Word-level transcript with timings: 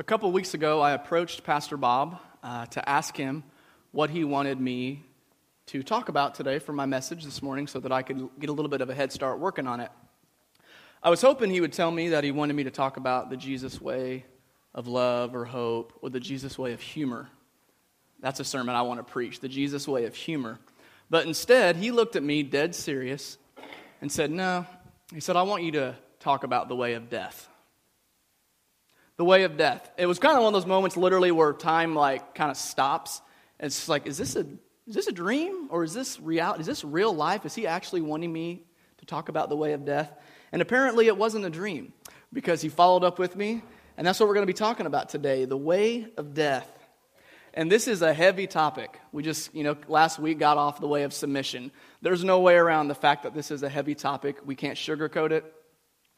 A 0.00 0.02
couple 0.02 0.32
weeks 0.32 0.54
ago, 0.54 0.80
I 0.80 0.92
approached 0.92 1.44
Pastor 1.44 1.76
Bob 1.76 2.18
uh, 2.42 2.64
to 2.64 2.88
ask 2.88 3.14
him 3.14 3.44
what 3.92 4.08
he 4.08 4.24
wanted 4.24 4.58
me 4.58 5.04
to 5.66 5.82
talk 5.82 6.08
about 6.08 6.34
today 6.34 6.58
for 6.58 6.72
my 6.72 6.86
message 6.86 7.22
this 7.22 7.42
morning 7.42 7.66
so 7.66 7.80
that 7.80 7.92
I 7.92 8.00
could 8.00 8.30
get 8.38 8.48
a 8.48 8.52
little 8.54 8.70
bit 8.70 8.80
of 8.80 8.88
a 8.88 8.94
head 8.94 9.12
start 9.12 9.40
working 9.40 9.66
on 9.66 9.78
it. 9.78 9.90
I 11.02 11.10
was 11.10 11.20
hoping 11.20 11.50
he 11.50 11.60
would 11.60 11.74
tell 11.74 11.90
me 11.90 12.08
that 12.08 12.24
he 12.24 12.30
wanted 12.30 12.56
me 12.56 12.64
to 12.64 12.70
talk 12.70 12.96
about 12.96 13.28
the 13.28 13.36
Jesus 13.36 13.78
way 13.78 14.24
of 14.74 14.86
love 14.86 15.34
or 15.34 15.44
hope 15.44 15.92
or 16.00 16.08
the 16.08 16.18
Jesus 16.18 16.58
way 16.58 16.72
of 16.72 16.80
humor. 16.80 17.28
That's 18.20 18.40
a 18.40 18.44
sermon 18.44 18.74
I 18.74 18.80
want 18.80 19.00
to 19.00 19.12
preach, 19.12 19.40
the 19.40 19.50
Jesus 19.50 19.86
way 19.86 20.06
of 20.06 20.14
humor. 20.14 20.60
But 21.10 21.26
instead, 21.26 21.76
he 21.76 21.90
looked 21.90 22.16
at 22.16 22.22
me 22.22 22.42
dead 22.42 22.74
serious 22.74 23.36
and 24.00 24.10
said, 24.10 24.30
No. 24.30 24.64
He 25.12 25.20
said, 25.20 25.36
I 25.36 25.42
want 25.42 25.62
you 25.62 25.72
to 25.72 25.94
talk 26.20 26.42
about 26.42 26.68
the 26.68 26.76
way 26.76 26.94
of 26.94 27.10
death 27.10 27.49
the 29.20 29.24
way 29.24 29.42
of 29.42 29.58
death. 29.58 29.86
It 29.98 30.06
was 30.06 30.18
kind 30.18 30.34
of 30.34 30.44
one 30.44 30.54
of 30.54 30.62
those 30.62 30.66
moments, 30.66 30.96
literally, 30.96 31.30
where 31.30 31.52
time 31.52 31.94
like 31.94 32.34
kind 32.34 32.50
of 32.50 32.56
stops. 32.56 33.20
It's 33.58 33.86
like, 33.86 34.06
is 34.06 34.16
this 34.16 34.34
a 34.34 34.46
is 34.86 34.94
this 34.94 35.08
a 35.08 35.12
dream 35.12 35.68
or 35.68 35.84
is 35.84 35.92
this 35.92 36.18
real? 36.18 36.54
Is 36.54 36.64
this 36.64 36.84
real 36.84 37.12
life? 37.12 37.44
Is 37.44 37.54
he 37.54 37.66
actually 37.66 38.00
wanting 38.00 38.32
me 38.32 38.62
to 38.96 39.04
talk 39.04 39.28
about 39.28 39.50
the 39.50 39.56
way 39.56 39.74
of 39.74 39.84
death? 39.84 40.10
And 40.52 40.62
apparently, 40.62 41.06
it 41.06 41.18
wasn't 41.18 41.44
a 41.44 41.50
dream 41.50 41.92
because 42.32 42.62
he 42.62 42.70
followed 42.70 43.04
up 43.04 43.18
with 43.18 43.36
me, 43.36 43.60
and 43.98 44.06
that's 44.06 44.18
what 44.18 44.26
we're 44.26 44.36
going 44.36 44.46
to 44.46 44.54
be 44.54 44.54
talking 44.54 44.86
about 44.86 45.10
today: 45.10 45.44
the 45.44 45.54
way 45.54 46.06
of 46.16 46.32
death. 46.32 46.70
And 47.52 47.70
this 47.70 47.88
is 47.88 48.00
a 48.00 48.14
heavy 48.14 48.46
topic. 48.46 48.98
We 49.12 49.22
just, 49.22 49.54
you 49.54 49.64
know, 49.64 49.76
last 49.86 50.18
week 50.18 50.38
got 50.38 50.56
off 50.56 50.80
the 50.80 50.88
way 50.88 51.02
of 51.02 51.12
submission. 51.12 51.72
There's 52.00 52.24
no 52.24 52.40
way 52.40 52.54
around 52.54 52.88
the 52.88 52.94
fact 52.94 53.24
that 53.24 53.34
this 53.34 53.50
is 53.50 53.62
a 53.62 53.68
heavy 53.68 53.94
topic. 53.94 54.38
We 54.46 54.54
can't 54.54 54.78
sugarcoat 54.78 55.32
it 55.32 55.59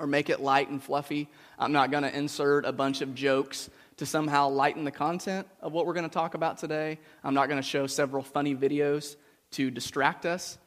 or 0.03 0.07
make 0.09 0.29
it 0.29 0.41
light 0.41 0.69
and 0.69 0.83
fluffy. 0.83 1.29
I'm 1.57 1.71
not 1.71 1.93
going 1.93 2.03
to 2.03 2.15
insert 2.15 2.65
a 2.65 2.73
bunch 2.73 3.03
of 3.03 3.15
jokes 3.15 3.71
to 3.99 4.05
somehow 4.05 4.49
lighten 4.49 4.83
the 4.83 4.91
content 4.91 5.47
of 5.61 5.73
what 5.73 5.87
we're 5.87 5.95
going 5.95 6.09
to 6.09 6.13
talk 6.13 6.35
about 6.35 6.59
today. 6.59 6.99
I'm 7.23 7.35
not 7.35 7.49
going 7.49 7.63
to 7.63 7.67
show 7.67 7.87
several 7.87 8.25
funny 8.25 8.57
videos 8.57 9.15
to 9.53 9.71
distract 9.71 10.27
us 10.27 10.59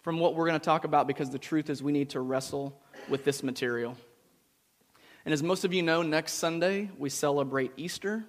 from 0.00 0.18
what 0.18 0.34
we're 0.34 0.46
going 0.46 0.58
to 0.58 0.64
talk 0.64 0.84
about 0.84 1.06
because 1.06 1.28
the 1.28 1.38
truth 1.38 1.68
is 1.68 1.82
we 1.82 1.92
need 1.92 2.10
to 2.10 2.20
wrestle 2.20 2.80
with 3.10 3.24
this 3.24 3.42
material. 3.42 3.94
And 5.26 5.34
as 5.34 5.42
most 5.42 5.66
of 5.66 5.74
you 5.74 5.82
know, 5.82 6.00
next 6.00 6.34
Sunday 6.34 6.88
we 6.96 7.10
celebrate 7.10 7.72
Easter. 7.76 8.24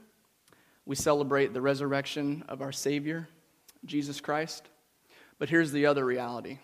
We 0.85 0.97
celebrate 0.97 1.53
the 1.53 1.61
resurrection 1.61 2.43
of 2.49 2.61
our 2.61 2.73
Savior, 2.73 3.29
Jesus 3.85 4.19
Christ. 4.19 4.67
But 5.39 5.47
here's 5.47 5.71
the 5.71 5.85
other 5.85 6.05
reality 6.05 6.59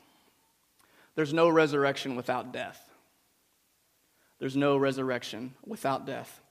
there's 1.16 1.34
no 1.34 1.48
resurrection 1.48 2.18
without 2.18 2.52
death. 2.52 2.89
There's 4.40 4.56
no 4.56 4.78
resurrection 4.78 5.54
without 5.66 6.06
death. 6.06 6.42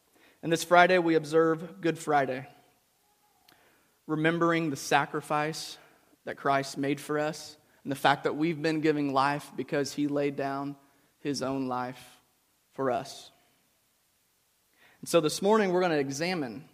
And 0.43 0.53
this 0.53 0.65
Friday, 0.65 0.99
we 0.99 1.15
observe 1.15 1.81
Good 1.81 1.99
Friday, 1.99 2.47
remembering 4.07 4.71
the 4.71 4.77
sacrifice 4.77 5.79
that 6.25 6.37
Christ 6.37 6.79
made 6.79 7.01
for 7.01 7.19
us 7.19 7.57
and 7.83 7.91
the 7.91 7.97
fact 7.97 8.25
that 8.25 8.37
we've 8.37 8.61
been 8.61 8.81
giving 8.81 9.13
life 9.13 9.51
because 9.57 9.93
he 9.93 10.07
laid 10.07 10.37
down 10.37 10.77
his 11.21 11.43
own 11.43 11.67
life 11.67 12.03
for 12.75 12.91
us. 12.91 13.31
And 15.01 15.09
so 15.09 15.21
this 15.21 15.43
morning, 15.43 15.73
we're 15.73 15.81
going 15.81 15.93
to 15.93 15.99
examine 15.99 16.65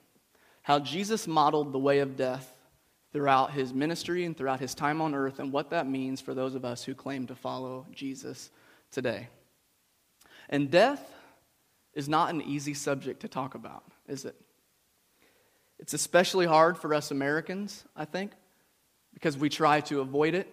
how 0.63 0.79
Jesus 0.79 1.27
modeled 1.27 1.73
the 1.73 1.79
way 1.79 2.01
of 2.01 2.17
death 2.17 2.53
throughout 3.13 3.53
his 3.53 3.73
ministry 3.73 4.25
and 4.25 4.37
throughout 4.37 4.61
his 4.61 4.75
time 4.75 5.01
on 5.01 5.15
earth 5.15 5.39
and 5.39 5.53
what 5.53 5.71
that 5.71 5.87
means 5.87 6.21
for 6.21 6.35
those 6.35 6.55
of 6.55 6.65
us 6.65 6.83
who 6.83 6.95
claim 6.95 7.27
to 7.29 7.35
follow 7.35 7.87
Jesus 7.93 8.51
today. 8.91 9.29
And 10.49 10.71
death 10.71 11.01
is 11.95 12.09
not 12.09 12.31
an 12.31 12.43
easy 12.43 12.75
subject 12.75 13.21
to 13.21 13.29
talk 13.29 13.55
about, 13.55 13.85
is 14.07 14.25
it? 14.25 14.37
It's 15.79 15.95
especially 15.95 16.47
hard 16.47 16.79
for 16.79 16.95
us 16.95 17.11
Americans, 17.11 17.85
I 17.97 18.05
think, 18.05 18.33
because 19.13 19.37
we 19.37 19.49
try 19.49 19.81
to 19.83 20.01
avoid 20.01 20.35
it. 20.35 20.49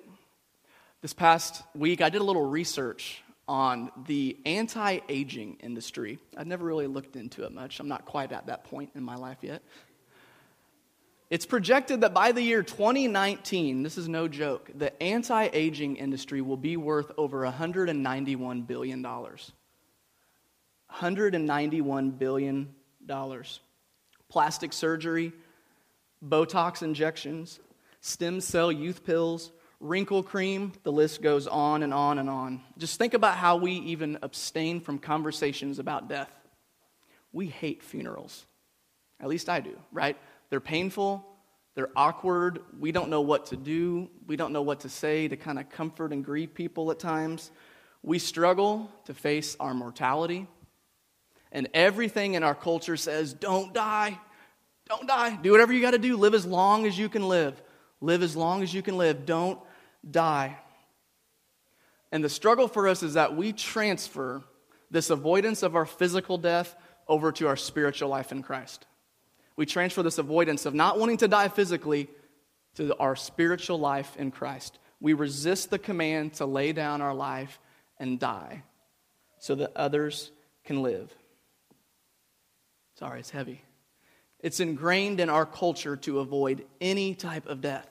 This 1.01 1.13
past 1.13 1.63
week, 1.73 2.01
I 2.01 2.09
did 2.09 2.21
a 2.21 2.23
little 2.23 2.45
research 2.45 3.23
on 3.47 3.91
the 4.07 4.37
anti 4.45 4.99
aging 5.09 5.57
industry. 5.61 6.19
I've 6.37 6.47
never 6.47 6.65
really 6.65 6.87
looked 6.87 7.15
into 7.15 7.43
it 7.43 7.51
much. 7.51 7.79
I'm 7.79 7.87
not 7.87 8.05
quite 8.05 8.31
at 8.31 8.47
that 8.47 8.65
point 8.65 8.91
in 8.95 9.03
my 9.03 9.15
life 9.15 9.39
yet. 9.41 9.61
It's 11.29 11.45
projected 11.45 12.01
that 12.01 12.13
by 12.13 12.33
the 12.33 12.41
year 12.41 12.61
2019, 12.61 13.83
this 13.83 13.97
is 13.97 14.09
no 14.09 14.27
joke, 14.27 14.69
the 14.75 15.01
anti 15.01 15.49
aging 15.53 15.95
industry 15.95 16.41
will 16.41 16.57
be 16.57 16.77
worth 16.77 17.11
over 17.17 17.41
$191 17.45 18.67
billion. 18.67 19.05
$191 20.93 22.17
billion. 22.17 22.75
Plastic 24.29 24.73
surgery, 24.73 25.33
Botox 26.25 26.83
injections, 26.83 27.59
stem 27.99 28.39
cell 28.39 28.71
youth 28.71 29.03
pills, 29.03 29.51
wrinkle 29.79 30.23
cream, 30.23 30.71
the 30.83 30.91
list 30.91 31.21
goes 31.21 31.47
on 31.47 31.83
and 31.83 31.93
on 31.93 32.19
and 32.19 32.29
on. 32.29 32.61
Just 32.77 32.97
think 32.97 33.13
about 33.13 33.35
how 33.35 33.57
we 33.57 33.73
even 33.73 34.19
abstain 34.21 34.79
from 34.79 34.99
conversations 34.99 35.79
about 35.79 36.07
death. 36.07 36.31
We 37.33 37.47
hate 37.47 37.83
funerals. 37.83 38.45
At 39.19 39.27
least 39.27 39.49
I 39.49 39.59
do, 39.59 39.77
right? 39.91 40.17
They're 40.49 40.59
painful, 40.59 41.25
they're 41.75 41.91
awkward, 41.95 42.59
we 42.79 42.91
don't 42.91 43.09
know 43.09 43.21
what 43.21 43.47
to 43.47 43.57
do, 43.57 44.09
we 44.27 44.35
don't 44.35 44.53
know 44.53 44.61
what 44.61 44.81
to 44.81 44.89
say 44.89 45.27
to 45.27 45.37
kind 45.37 45.57
of 45.57 45.69
comfort 45.69 46.11
and 46.11 46.23
grieve 46.23 46.53
people 46.53 46.91
at 46.91 46.99
times. 46.99 47.51
We 48.03 48.19
struggle 48.19 48.91
to 49.05 49.13
face 49.13 49.55
our 49.59 49.73
mortality. 49.73 50.47
And 51.51 51.67
everything 51.73 52.35
in 52.35 52.43
our 52.43 52.55
culture 52.55 52.97
says, 52.97 53.33
don't 53.33 53.73
die. 53.73 54.17
Don't 54.87 55.07
die. 55.07 55.35
Do 55.35 55.51
whatever 55.51 55.73
you 55.73 55.81
got 55.81 55.91
to 55.91 55.99
do. 55.99 56.17
Live 56.17 56.33
as 56.33 56.45
long 56.45 56.85
as 56.85 56.97
you 56.97 57.09
can 57.09 57.27
live. 57.27 57.61
Live 57.99 58.23
as 58.23 58.35
long 58.35 58.63
as 58.63 58.73
you 58.73 58.81
can 58.81 58.97
live. 58.97 59.25
Don't 59.25 59.59
die. 60.09 60.57
And 62.11 62.23
the 62.23 62.29
struggle 62.29 62.67
for 62.67 62.87
us 62.87 63.03
is 63.03 63.13
that 63.13 63.35
we 63.35 63.53
transfer 63.53 64.43
this 64.89 65.09
avoidance 65.09 65.63
of 65.63 65.75
our 65.75 65.85
physical 65.85 66.37
death 66.37 66.75
over 67.07 67.31
to 67.33 67.47
our 67.47 67.55
spiritual 67.55 68.09
life 68.09 68.31
in 68.31 68.43
Christ. 68.43 68.85
We 69.55 69.65
transfer 69.65 70.03
this 70.03 70.17
avoidance 70.17 70.65
of 70.65 70.73
not 70.73 70.99
wanting 70.99 71.17
to 71.17 71.27
die 71.27 71.47
physically 71.47 72.09
to 72.75 72.95
our 72.97 73.15
spiritual 73.15 73.79
life 73.79 74.15
in 74.17 74.31
Christ. 74.31 74.79
We 74.99 75.13
resist 75.13 75.69
the 75.69 75.79
command 75.79 76.35
to 76.35 76.45
lay 76.45 76.73
down 76.73 77.01
our 77.01 77.13
life 77.13 77.59
and 77.97 78.19
die 78.19 78.63
so 79.39 79.55
that 79.55 79.71
others 79.75 80.31
can 80.63 80.81
live. 80.81 81.13
Sorry, 83.01 83.19
it's 83.19 83.31
heavy. 83.31 83.63
It's 84.41 84.59
ingrained 84.59 85.19
in 85.19 85.27
our 85.27 85.47
culture 85.47 85.95
to 85.95 86.19
avoid 86.19 86.67
any 86.79 87.15
type 87.15 87.47
of 87.47 87.59
death, 87.59 87.89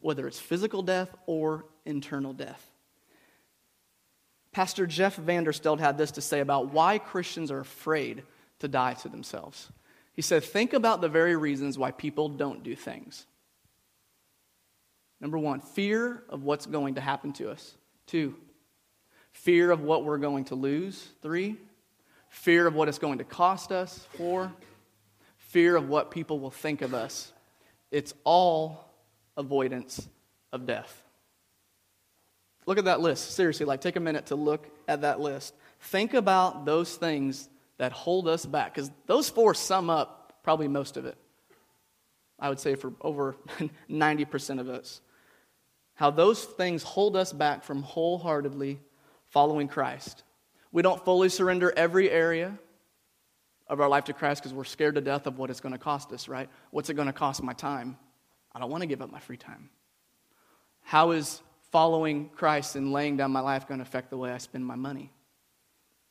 whether 0.00 0.26
it's 0.26 0.40
physical 0.40 0.80
death 0.80 1.14
or 1.26 1.66
internal 1.84 2.32
death. 2.32 2.70
Pastor 4.52 4.86
Jeff 4.86 5.18
Vanderstelt 5.18 5.78
had 5.78 5.98
this 5.98 6.12
to 6.12 6.22
say 6.22 6.40
about 6.40 6.72
why 6.72 6.96
Christians 6.96 7.50
are 7.50 7.60
afraid 7.60 8.22
to 8.60 8.66
die 8.66 8.94
to 8.94 9.10
themselves. 9.10 9.70
He 10.14 10.22
said, 10.22 10.42
Think 10.42 10.72
about 10.72 11.02
the 11.02 11.10
very 11.10 11.36
reasons 11.36 11.76
why 11.76 11.90
people 11.90 12.30
don't 12.30 12.62
do 12.62 12.74
things. 12.74 13.26
Number 15.20 15.36
one, 15.36 15.60
fear 15.60 16.22
of 16.30 16.44
what's 16.44 16.64
going 16.64 16.94
to 16.94 17.02
happen 17.02 17.34
to 17.34 17.50
us. 17.50 17.74
Two, 18.06 18.34
fear 19.32 19.70
of 19.70 19.82
what 19.82 20.06
we're 20.06 20.16
going 20.16 20.46
to 20.46 20.54
lose. 20.54 21.06
Three, 21.20 21.58
fear 22.36 22.66
of 22.66 22.74
what 22.74 22.86
it's 22.86 22.98
going 22.98 23.18
to 23.18 23.24
cost 23.24 23.72
us, 23.72 24.06
for, 24.16 24.52
fear 25.36 25.74
of 25.74 25.88
what 25.88 26.10
people 26.10 26.38
will 26.38 26.50
think 26.50 26.82
of 26.82 26.92
us. 26.92 27.32
It's 27.90 28.14
all 28.24 28.92
avoidance 29.36 30.06
of 30.52 30.66
death. 30.66 31.02
Look 32.66 32.78
at 32.78 32.84
that 32.84 33.00
list. 33.00 33.32
Seriously, 33.32 33.64
like 33.64 33.80
take 33.80 33.96
a 33.96 34.00
minute 34.00 34.26
to 34.26 34.36
look 34.36 34.68
at 34.86 35.00
that 35.00 35.18
list. 35.18 35.54
Think 35.80 36.14
about 36.14 36.66
those 36.66 36.94
things 36.94 37.48
that 37.78 37.92
hold 37.92 38.28
us 38.28 38.44
back, 38.44 38.74
because 38.74 38.90
those 39.06 39.28
four 39.28 39.54
sum 39.54 39.88
up 39.90 40.40
probably 40.42 40.68
most 40.68 40.96
of 40.96 41.06
it. 41.06 41.16
I 42.38 42.50
would 42.50 42.60
say 42.60 42.74
for 42.74 42.92
over 43.00 43.34
90% 43.90 44.60
of 44.60 44.68
us. 44.68 45.00
How 45.94 46.10
those 46.10 46.44
things 46.44 46.82
hold 46.82 47.16
us 47.16 47.32
back 47.32 47.64
from 47.64 47.82
wholeheartedly 47.82 48.78
following 49.24 49.68
Christ. 49.68 50.22
We 50.72 50.82
don't 50.82 51.04
fully 51.04 51.28
surrender 51.28 51.72
every 51.76 52.10
area 52.10 52.58
of 53.68 53.80
our 53.80 53.88
life 53.88 54.04
to 54.04 54.12
Christ 54.12 54.42
because 54.42 54.54
we're 54.54 54.64
scared 54.64 54.94
to 54.94 55.00
death 55.00 55.26
of 55.26 55.38
what 55.38 55.50
it's 55.50 55.60
going 55.60 55.72
to 55.72 55.78
cost 55.78 56.12
us, 56.12 56.28
right? 56.28 56.48
What's 56.70 56.90
it 56.90 56.94
going 56.94 57.06
to 57.06 57.12
cost 57.12 57.42
my 57.42 57.52
time? 57.52 57.96
I 58.52 58.60
don't 58.60 58.70
want 58.70 58.82
to 58.82 58.86
give 58.86 59.02
up 59.02 59.10
my 59.10 59.20
free 59.20 59.36
time. 59.36 59.70
How 60.82 61.10
is 61.10 61.40
following 61.72 62.30
Christ 62.30 62.76
and 62.76 62.92
laying 62.92 63.16
down 63.16 63.32
my 63.32 63.40
life 63.40 63.66
going 63.66 63.78
to 63.78 63.82
affect 63.82 64.10
the 64.10 64.16
way 64.16 64.30
I 64.30 64.38
spend 64.38 64.64
my 64.64 64.76
money? 64.76 65.10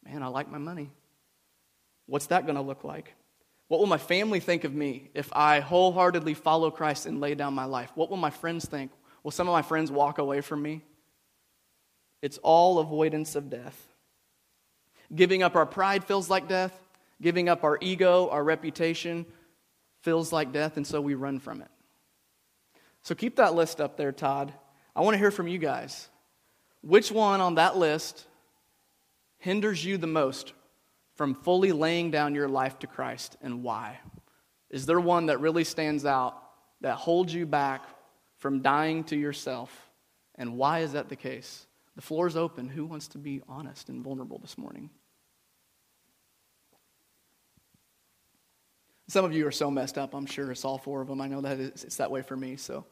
Man, 0.04 0.22
I 0.22 0.28
like 0.28 0.52
my 0.52 0.58
money. 0.58 0.92
What's 2.08 2.28
that 2.28 2.44
going 2.46 2.56
to 2.56 2.62
look 2.62 2.84
like? 2.84 3.16
What 3.68 3.80
will 3.80 3.88
my 3.88 3.98
family 3.98 4.40
think 4.40 4.64
of 4.64 4.74
me 4.74 5.10
if 5.16 5.32
I 5.34 5.60
wholeheartedly 5.60 6.36
follow 6.36 6.70
Christ 6.70 7.08
and 7.08 7.20
lay 7.20 7.34
down 7.34 7.54
my 7.54 7.66
life? 7.66 7.92
What 7.96 8.10
will 8.10 8.18
my 8.18 8.30
friends 8.30 8.66
think? 8.66 8.92
Will 9.24 9.32
some 9.32 9.48
of 9.48 9.54
my 9.54 9.64
friends 9.64 9.90
walk 9.90 10.20
away 10.20 10.42
from 10.42 10.62
me? 10.62 10.84
It's 12.22 12.38
all 12.40 12.78
avoidance 12.78 13.36
of 13.36 13.50
death. 13.50 13.88
Giving 15.14 15.44
up 15.44 15.56
our 15.56 15.66
pride 15.66 16.04
feels 16.04 16.30
like 16.30 16.48
death. 16.48 16.74
Giving 17.22 17.50
up 17.50 17.64
our 17.64 17.78
ego, 17.82 18.30
our 18.30 18.44
reputation, 18.44 19.26
feels 20.02 20.34
like 20.34 20.52
death, 20.52 20.78
and 20.78 20.86
so 20.86 21.00
we 21.00 21.14
run 21.14 21.40
from 21.40 21.62
it. 21.62 21.70
So 23.04 23.16
keep 23.16 23.38
that 23.38 23.56
list 23.56 23.80
up 23.80 23.98
there, 23.98 24.12
Todd. 24.12 24.54
I 24.96 25.02
want 25.02 25.14
to 25.14 25.20
hear 25.20 25.32
from 25.32 25.48
you 25.48 25.58
guys. 25.58 26.10
Which 26.82 27.12
one 27.12 27.42
on 27.42 27.56
that 27.56 27.78
list 27.78 28.26
hinders 29.38 29.84
you 29.84 29.98
the 29.98 30.08
most 30.08 30.54
from 31.16 31.34
fully 31.34 31.72
laying 31.72 32.12
down 32.12 32.36
your 32.36 32.50
life 32.50 32.80
to 32.80 32.88
Christ, 32.88 33.38
and 33.42 33.64
why? 33.64 34.00
Is 34.70 34.86
there 34.86 35.00
one 35.00 35.28
that 35.28 35.40
really 35.40 35.64
stands 35.64 36.06
out 36.06 36.38
that 36.82 36.96
holds 36.96 37.34
you 37.34 37.46
back 37.46 37.84
from 38.38 38.62
dying 38.62 39.04
to 39.06 39.16
yourself? 39.16 39.72
And 40.36 40.58
why 40.58 40.80
is 40.80 40.94
that 40.94 41.08
the 41.10 41.16
case? 41.16 41.66
The 41.96 42.02
floor 42.02 42.28
is 42.28 42.36
open. 42.36 42.68
Who 42.68 42.86
wants 42.86 43.08
to 43.10 43.18
be 43.18 43.42
honest 43.48 43.90
and 43.90 44.04
vulnerable 44.04 44.40
this 44.40 44.58
morning? 44.58 44.90
Some 49.08 49.24
of 49.24 49.34
you 49.34 49.46
are 49.48 49.52
so 49.52 49.70
messed 49.70 49.98
up, 49.98 50.16
I'm 50.16 50.26
sure 50.26 50.52
it's 50.52 50.66
all 50.66 50.80
four 50.80 51.02
of 51.02 51.08
them. 51.08 51.22
I 51.22 51.28
know 51.28 51.42
that 51.42 51.60
it's 51.60 51.98
that 51.98 52.10
way 52.10 52.24
for 52.24 52.36
me, 52.36 52.56
so. 52.56 52.86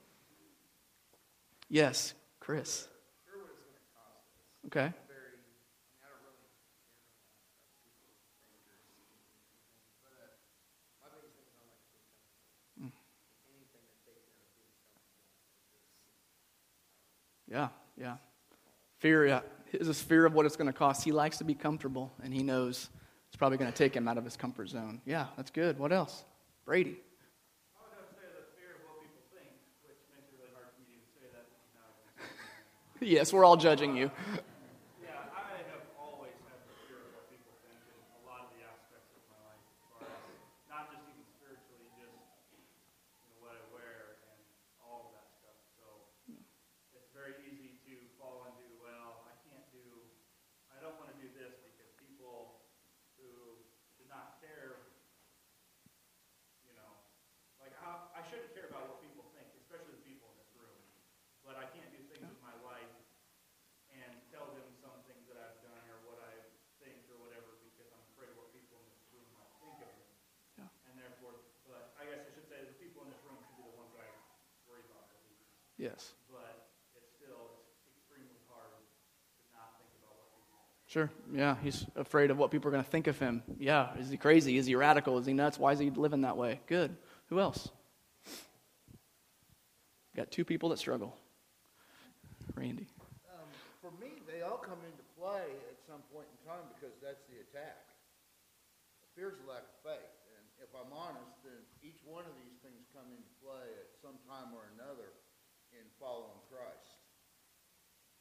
Yes, 1.69 2.13
Chris. 2.39 2.88
Okay. 4.67 4.94
Yeah, 17.47 17.69
yeah. 17.97 18.15
Fear, 19.03 19.27
yeah. 19.27 19.41
Is 19.73 19.88
this 19.88 20.01
fear 20.01 20.25
of 20.25 20.33
what 20.33 20.45
it's 20.45 20.55
going 20.55 20.71
to 20.71 20.73
cost. 20.73 21.03
He 21.03 21.11
likes 21.11 21.38
to 21.39 21.44
be 21.44 21.53
comfortable, 21.53 22.13
and 22.23 22.33
he 22.33 22.41
knows 22.41 22.89
it's 23.27 23.35
probably 23.35 23.57
going 23.57 23.69
to 23.69 23.77
take 23.77 23.94
him 23.94 24.07
out 24.07 24.17
of 24.17 24.23
his 24.23 24.38
comfort 24.38 24.69
zone. 24.69 25.01
Yeah, 25.05 25.25
that's 25.35 25.51
good. 25.51 25.77
What 25.77 25.91
else? 25.91 26.23
Brady. 26.63 26.95
yes, 33.01 33.33
we're 33.33 33.44
all 33.44 33.57
judging 33.57 33.97
you. 33.97 34.09
Yes. 75.83 76.15
But 76.31 76.63
it's 76.95 77.12
still 77.19 77.59
extremely 77.91 78.39
hard 78.47 78.71
to 78.71 78.80
not 79.51 79.75
think 79.75 79.91
about 80.00 80.15
what 80.15 80.31
people 80.31 80.63
Sure. 80.88 81.12
Yeah, 81.27 81.59
he's 81.59 81.83
afraid 82.00 82.31
of 82.31 82.38
what 82.39 82.51
people 82.51 82.69
are 82.69 82.71
going 82.71 82.85
to 82.85 82.89
think 82.89 83.07
of 83.07 83.19
him. 83.19 83.44
Yeah, 83.59 83.91
is 84.00 84.07
he 84.07 84.15
crazy? 84.15 84.56
Is 84.56 84.65
he 84.65 84.75
radical? 84.75 85.19
Is 85.19 85.25
he 85.25 85.33
nuts? 85.33 85.59
Why 85.59 85.74
is 85.74 85.80
he 85.80 85.89
living 85.89 86.21
that 86.21 86.38
way? 86.38 86.62
Good. 86.68 86.95
Who 87.27 87.41
else? 87.41 87.68
Got 90.15 90.31
two 90.31 90.45
people 90.45 90.69
that 90.69 90.80
struggle. 90.80 91.18
Randy. 92.56 92.88
Um, 93.27 93.50
for 93.81 93.91
me, 94.00 94.24
they 94.24 94.39
all 94.39 94.63
come 94.63 94.79
into 94.88 95.03
play 95.19 95.51
at 95.68 95.77
some 95.83 96.00
point 96.15 96.31
in 96.31 96.38
time 96.47 96.63
because 96.79 96.95
that's 97.03 97.27
the 97.27 97.44
attack. 97.44 97.91
Fear's 99.19 99.36
a 99.36 99.51
lack 99.51 99.68
of 99.68 99.75
faith. 99.83 100.15
And 100.31 100.44
if 100.63 100.71
I'm 100.71 100.95
honest, 100.95 101.44
then 101.44 101.59
each 101.83 102.00
one 102.07 102.24
of 102.24 102.36
these 102.39 102.56
things 102.63 102.88
come 102.95 103.12
into 103.12 103.27
play 103.44 103.68
at 103.83 103.91
some 104.00 104.15
time 104.29 104.56
or 104.56 104.63
another 104.71 104.82
in 104.82 104.82
following 106.03 106.35
Christ. 106.51 107.00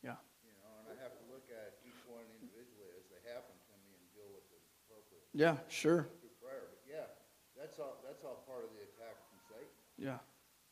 Yeah. 0.06 0.14
You 0.46 0.55
know, 0.62 0.70
and 0.79 0.94
I 0.94 0.96
have 1.02 1.19
to 1.19 1.25
look 1.26 1.50
at 1.50 1.82
each 1.82 1.99
one 2.06 2.23
individually 2.38 2.94
as 2.94 3.11
they 3.11 3.19
happen 3.26 3.50
to 3.50 3.75
me 3.82 3.90
and 3.99 4.06
deal 4.14 4.31
with 4.31 4.46
it 4.55 4.62
appropriately. 4.87 5.34
Yeah, 5.34 5.58
sure. 5.67 6.06
Through 6.23 6.38
prayer, 6.38 6.70
but 6.70 6.79
yeah, 6.87 7.11
that's 7.58 7.82
all. 7.82 7.99
That's 8.06 8.23
all 8.23 8.46
part 8.46 8.62
of 8.62 8.70
the 8.70 8.87
attack 8.87 9.19
from 9.26 9.43
Satan. 9.50 9.75
Yeah, 9.99 10.23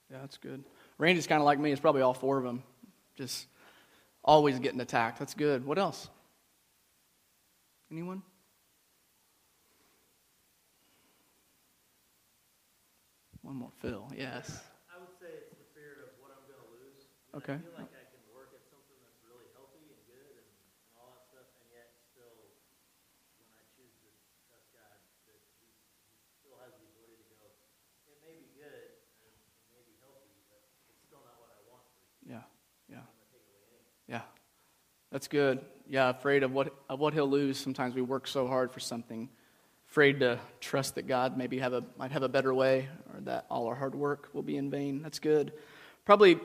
yeah, 0.07 0.23
that's 0.23 0.39
good. 0.39 0.63
Randy's 1.03 1.27
kind 1.27 1.43
of 1.43 1.47
like 1.51 1.59
me. 1.59 1.75
It's 1.75 1.83
probably 1.83 2.07
all 2.07 2.15
four 2.15 2.39
of 2.39 2.47
them, 2.47 2.63
just 3.19 3.51
always 4.23 4.63
getting 4.63 4.81
attacked. 4.81 5.19
That's 5.19 5.35
good. 5.35 5.67
What 5.67 5.79
else? 5.83 6.07
Anyone? 7.91 8.23
One 13.43 13.57
more, 13.57 13.73
Phil. 13.81 14.07
Yes. 14.15 14.61
I 14.93 15.01
feel 15.19 15.29
like 15.29 15.43
I 15.51 15.60
can 17.39 18.27
work 18.35 18.51
at 18.51 18.67
something 18.67 18.99
that's 19.07 19.23
really 19.23 19.47
healthy 19.55 19.87
and 19.87 20.03
good 20.11 20.35
and, 20.35 20.51
and 20.91 20.95
all 20.99 21.15
that 21.15 21.23
stuff, 21.31 21.47
and 21.63 21.71
yet 21.71 21.95
still, 22.11 22.51
when 23.39 23.55
I 23.55 23.63
choose 23.79 23.95
to 24.03 24.11
trust 24.51 24.67
God, 24.75 24.99
He, 25.31 25.39
he 25.63 25.71
still 26.43 26.59
has 26.59 26.75
the 26.75 26.91
ability 26.91 27.23
to 27.31 27.35
go. 27.39 27.47
It 28.11 28.19
may 28.27 28.35
be 28.35 28.51
good 28.59 28.99
and 29.23 29.31
it 29.31 29.71
may 29.71 29.83
be 29.87 29.95
healthy, 30.03 30.43
but 30.51 30.59
it's 30.91 31.07
still 31.07 31.23
not 31.23 31.39
what 31.39 31.55
I 31.55 31.63
want 31.71 31.87
for. 31.95 32.03
Yeah, 32.27 32.43
yeah, 32.91 33.07
yeah. 34.11 34.27
That's 35.15 35.31
good. 35.31 35.63
Yeah, 35.87 36.11
afraid 36.11 36.43
of 36.43 36.51
what 36.51 36.75
of 36.91 36.99
what 36.99 37.15
he'll 37.15 37.31
lose. 37.31 37.59
Sometimes 37.59 37.95
we 37.95 38.03
work 38.03 38.27
so 38.27 38.47
hard 38.47 38.75
for 38.75 38.79
something, 38.79 39.31
afraid 39.87 40.19
to 40.21 40.39
trust 40.59 40.95
that 40.97 41.07
God 41.07 41.39
maybe 41.39 41.59
have 41.59 41.73
a 41.73 41.83
might 41.99 42.11
have 42.11 42.23
a 42.23 42.29
better 42.29 42.55
way, 42.55 42.89
or 43.15 43.21
that 43.23 43.47
all 43.51 43.67
our 43.67 43.75
hard 43.75 43.95
work 43.95 44.31
will 44.33 44.43
be 44.43 44.57
in 44.57 44.71
vain. 44.71 45.03
That's 45.03 45.19
good. 45.19 45.53
Probably 46.05 46.39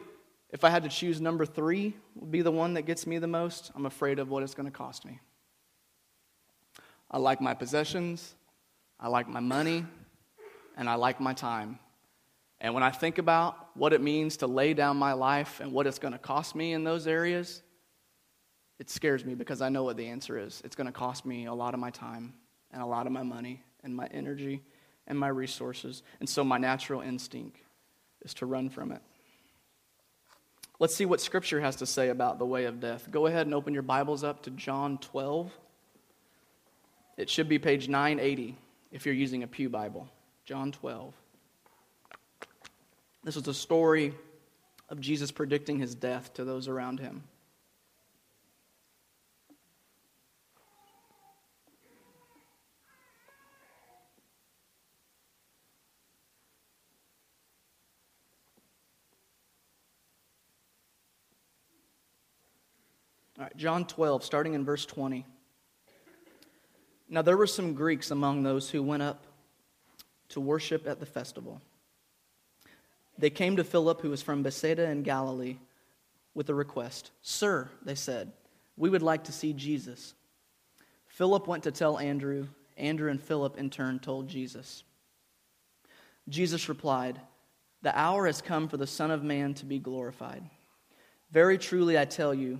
if 0.52 0.64
I 0.64 0.70
had 0.70 0.84
to 0.84 0.90
choose 0.90 1.20
number 1.20 1.46
three, 1.46 1.96
would 2.16 2.32
be 2.32 2.42
the 2.42 2.52
one 2.52 2.76
that 2.76 2.84
gets 2.84 3.06
me 3.08 3.18
the 3.18 3.28
most. 3.28 3.72
I'm 3.76 3.86
afraid 3.86 4.20
of 4.20 4.30
what 4.30 4.44
it's 4.44 4.54
going 4.54 4.68
to 4.68 4.78
cost 4.78 5.06
me. 5.06 5.20
I 7.10 7.18
like 7.18 7.42
my 7.42 7.54
possessions, 7.54 8.36
I 9.00 9.08
like 9.08 9.28
my 9.28 9.40
money, 9.40 9.86
and 10.78 10.90
I 10.90 10.96
like 10.96 11.20
my 11.20 11.34
time. 11.34 11.80
And 12.62 12.74
when 12.74 12.84
I 12.84 12.90
think 12.90 13.18
about 13.18 13.70
what 13.76 13.94
it 13.94 14.02
means 14.02 14.38
to 14.38 14.48
lay 14.48 14.74
down 14.74 14.98
my 14.98 15.14
life 15.14 15.60
and 15.60 15.72
what 15.72 15.88
it's 15.88 16.00
going 16.00 16.14
to 16.14 16.20
cost 16.20 16.56
me 16.56 16.74
in 16.74 16.84
those 16.84 17.06
areas, 17.06 17.62
it 18.80 18.90
scares 18.90 19.24
me 19.24 19.36
because 19.36 19.62
I 19.62 19.70
know 19.70 19.84
what 19.84 19.98
the 19.98 20.08
answer 20.08 20.38
is. 20.38 20.62
It's 20.66 20.76
going 20.76 20.88
to 20.88 20.94
cost 20.94 21.26
me 21.26 21.46
a 21.46 21.54
lot 21.54 21.74
of 21.74 21.80
my 21.80 21.90
time 21.90 22.34
and 22.72 22.82
a 22.82 22.86
lot 22.86 23.06
of 23.06 23.12
my 23.12 23.24
money 23.24 23.62
and 23.84 23.96
my 23.96 24.08
energy 24.08 24.64
and 25.08 25.18
my 25.18 25.28
resources. 25.28 26.04
And 26.20 26.28
so 26.28 26.44
my 26.44 26.58
natural 26.58 27.02
instinct 27.02 27.58
is 28.24 28.34
to 28.36 28.46
run 28.46 28.70
from 28.70 28.92
it. 28.92 29.02
Let's 30.80 30.96
see 30.96 31.06
what 31.06 31.22
Scripture 31.22 31.62
has 31.62 31.78
to 31.78 31.86
say 31.86 32.10
about 32.10 32.38
the 32.38 32.46
way 32.46 32.66
of 32.66 32.80
death. 32.80 33.10
Go 33.10 33.28
ahead 33.28 33.48
and 33.48 33.54
open 33.54 33.74
your 33.74 33.84
Bibles 33.84 34.24
up 34.24 34.44
to 34.44 34.52
John 34.52 34.98
12. 34.98 35.52
It 37.18 37.30
should 37.30 37.48
be 37.48 37.60
page 37.60 37.88
980 37.88 38.58
if 38.92 39.06
you're 39.06 39.16
using 39.16 39.44
a 39.44 39.48
Pew 39.48 39.70
Bible. 39.70 40.10
John 40.44 40.72
12. 40.74 41.14
This 43.24 43.38
is 43.38 43.48
a 43.48 43.54
story 43.54 44.14
of 44.90 45.00
Jesus 45.00 45.32
predicting 45.32 45.80
his 45.80 45.96
death 45.96 46.34
to 46.34 46.44
those 46.44 46.68
around 46.68 47.00
him. 47.00 47.24
John 63.58 63.86
12, 63.86 64.24
starting 64.24 64.54
in 64.54 64.66
verse 64.66 64.86
20. 64.86 65.26
Now 67.10 67.22
there 67.22 67.38
were 67.38 67.48
some 67.48 67.74
Greeks 67.74 68.12
among 68.12 68.44
those 68.44 68.70
who 68.70 68.82
went 68.84 69.04
up 69.04 69.26
to 70.30 70.42
worship 70.42 70.88
at 70.88 71.00
the 71.00 71.06
festival. 71.06 71.62
They 73.18 73.30
came 73.30 73.56
to 73.56 73.64
Philip, 73.64 74.02
who 74.02 74.10
was 74.10 74.22
from 74.22 74.44
Bethsaida 74.44 74.90
in 74.90 75.04
Galilee, 75.04 75.58
with 76.34 76.50
a 76.50 76.54
request. 76.54 77.12
Sir, 77.22 77.70
they 77.84 77.96
said, 77.96 78.32
we 78.78 78.90
would 78.90 79.02
like 79.02 79.26
to 79.26 79.32
see 79.32 79.54
Jesus. 79.54 80.14
Philip 81.08 81.48
went 81.48 81.64
to 81.64 81.72
tell 81.72 81.98
Andrew. 81.98 82.48
Andrew 82.78 83.10
and 83.10 83.22
Philip, 83.22 83.58
in 83.58 83.70
turn, 83.70 84.00
told 84.00 84.28
Jesus. 84.28 84.84
Jesus 86.28 86.68
replied, 86.68 87.22
The 87.84 87.98
hour 87.98 88.26
has 88.26 88.42
come 88.42 88.68
for 88.68 88.76
the 88.76 88.88
Son 88.88 89.12
of 89.12 89.24
Man 89.24 89.54
to 89.56 89.66
be 89.66 89.80
glorified. 89.80 90.44
Very 91.32 91.58
truly, 91.58 91.98
I 91.98 92.04
tell 92.04 92.34
you, 92.34 92.60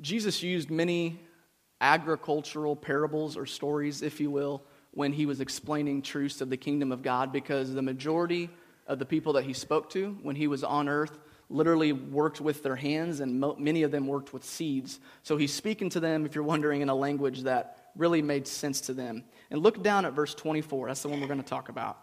Jesus 0.00 0.42
used 0.42 0.70
many 0.70 1.20
agricultural 1.80 2.76
parables 2.76 3.36
or 3.36 3.46
stories, 3.46 4.02
if 4.02 4.20
you 4.20 4.30
will, 4.30 4.62
when 4.92 5.12
he 5.12 5.26
was 5.26 5.40
explaining 5.40 6.02
truths 6.02 6.40
of 6.40 6.50
the 6.50 6.56
kingdom 6.56 6.92
of 6.92 7.02
God 7.02 7.32
because 7.32 7.72
the 7.72 7.82
majority 7.82 8.48
of 8.86 8.98
the 8.98 9.06
people 9.06 9.34
that 9.34 9.44
he 9.44 9.52
spoke 9.52 9.90
to 9.90 10.16
when 10.22 10.36
he 10.36 10.46
was 10.46 10.64
on 10.64 10.88
earth 10.88 11.18
literally 11.48 11.92
worked 11.92 12.40
with 12.40 12.62
their 12.62 12.76
hands 12.76 13.20
and 13.20 13.38
mo- 13.38 13.56
many 13.58 13.82
of 13.82 13.90
them 13.90 14.06
worked 14.06 14.32
with 14.32 14.44
seeds. 14.44 15.00
So 15.22 15.36
he's 15.36 15.52
speaking 15.52 15.90
to 15.90 16.00
them, 16.00 16.26
if 16.26 16.34
you're 16.34 16.44
wondering, 16.44 16.80
in 16.80 16.88
a 16.88 16.94
language 16.94 17.42
that 17.42 17.90
really 17.94 18.22
made 18.22 18.46
sense 18.46 18.80
to 18.82 18.94
them. 18.94 19.24
And 19.50 19.62
look 19.62 19.82
down 19.82 20.04
at 20.04 20.12
verse 20.12 20.34
24. 20.34 20.88
That's 20.88 21.02
the 21.02 21.08
one 21.08 21.20
we're 21.20 21.26
going 21.26 21.42
to 21.42 21.48
talk 21.48 21.68
about. 21.68 21.98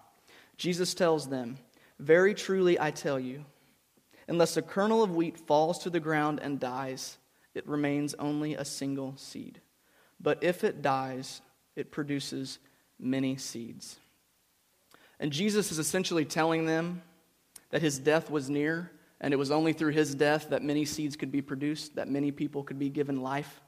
Jesus 0.57 0.93
tells 0.93 1.27
them, 1.27 1.57
Very 2.00 2.33
truly 2.33 2.79
I 2.79 2.91
tell 2.91 3.19
you, 3.19 3.43
unless 4.27 4.55
a 4.55 4.62
kernel 4.62 5.03
of 5.03 5.15
wheat 5.15 5.38
falls 5.38 5.79
to 5.79 5.89
the 5.89 6.00
ground 6.00 6.39
and 6.41 6.59
dies, 6.59 7.17
it 7.53 7.67
remains 7.67 8.13
only 8.15 8.55
a 8.55 8.65
single 8.65 9.15
seed. 9.17 9.62
But 10.19 10.43
if 10.43 10.63
it 10.63 10.81
dies, 10.81 11.41
it 11.75 11.91
produces 11.91 12.60
many 13.00 13.38
seeds. 13.38 13.98
And 15.19 15.31
Jesus 15.31 15.72
is 15.72 15.79
essentially 15.79 16.25
telling 16.25 16.65
them 16.65 17.01
that 17.69 17.81
his 17.81 18.00
death 18.00 18.29
was 18.29 18.50
near, 18.50 18.91
and 19.22 19.33
it 19.33 19.38
was 19.38 19.51
only 19.51 19.74
through 19.74 19.91
his 19.91 20.15
death 20.15 20.50
that 20.50 20.63
many 20.63 20.86
seeds 20.86 21.15
could 21.15 21.31
be 21.31 21.41
produced, 21.41 21.95
that 21.95 22.10
many 22.10 22.31
people 22.31 22.63
could 22.63 22.79
be 22.79 22.89
given 22.89 23.22
life. 23.22 23.62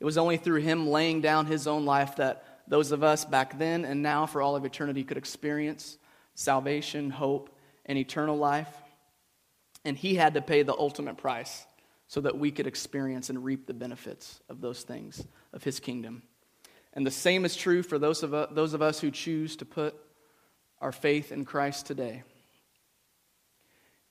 It 0.00 0.04
was 0.04 0.18
only 0.18 0.36
through 0.36 0.60
him 0.60 0.88
laying 0.88 1.20
down 1.20 1.46
his 1.46 1.66
own 1.66 1.84
life 1.84 2.16
that 2.16 2.44
those 2.66 2.92
of 2.92 3.02
us 3.04 3.24
back 3.24 3.58
then 3.58 3.84
and 3.84 4.02
now 4.02 4.26
for 4.26 4.42
all 4.42 4.56
of 4.56 4.64
eternity 4.64 5.04
could 5.04 5.16
experience 5.16 5.98
salvation, 6.34 7.10
hope, 7.10 7.56
and 7.86 7.98
eternal 7.98 8.36
life. 8.36 8.68
And 9.84 9.96
he 9.96 10.14
had 10.14 10.34
to 10.34 10.42
pay 10.42 10.62
the 10.62 10.76
ultimate 10.76 11.18
price 11.18 11.66
so 12.12 12.20
that 12.20 12.36
we 12.38 12.50
could 12.50 12.66
experience 12.66 13.30
and 13.30 13.42
reap 13.42 13.66
the 13.66 13.72
benefits 13.72 14.38
of 14.50 14.60
those 14.60 14.82
things 14.82 15.26
of 15.54 15.64
his 15.64 15.80
kingdom. 15.80 16.22
And 16.92 17.06
the 17.06 17.10
same 17.10 17.46
is 17.46 17.56
true 17.56 17.82
for 17.82 17.98
those 17.98 18.22
of, 18.22 18.34
us, 18.34 18.50
those 18.52 18.74
of 18.74 18.82
us 18.82 19.00
who 19.00 19.10
choose 19.10 19.56
to 19.56 19.64
put 19.64 19.94
our 20.78 20.92
faith 20.92 21.32
in 21.32 21.46
Christ 21.46 21.86
today. 21.86 22.22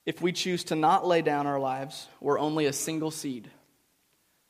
If 0.03 0.19
we 0.19 0.31
choose 0.31 0.63
to 0.63 0.75
not 0.75 1.05
lay 1.05 1.21
down 1.21 1.45
our 1.45 1.59
lives, 1.59 2.07
we're 2.19 2.39
only 2.39 2.65
a 2.65 2.73
single 2.73 3.11
seed. 3.11 3.51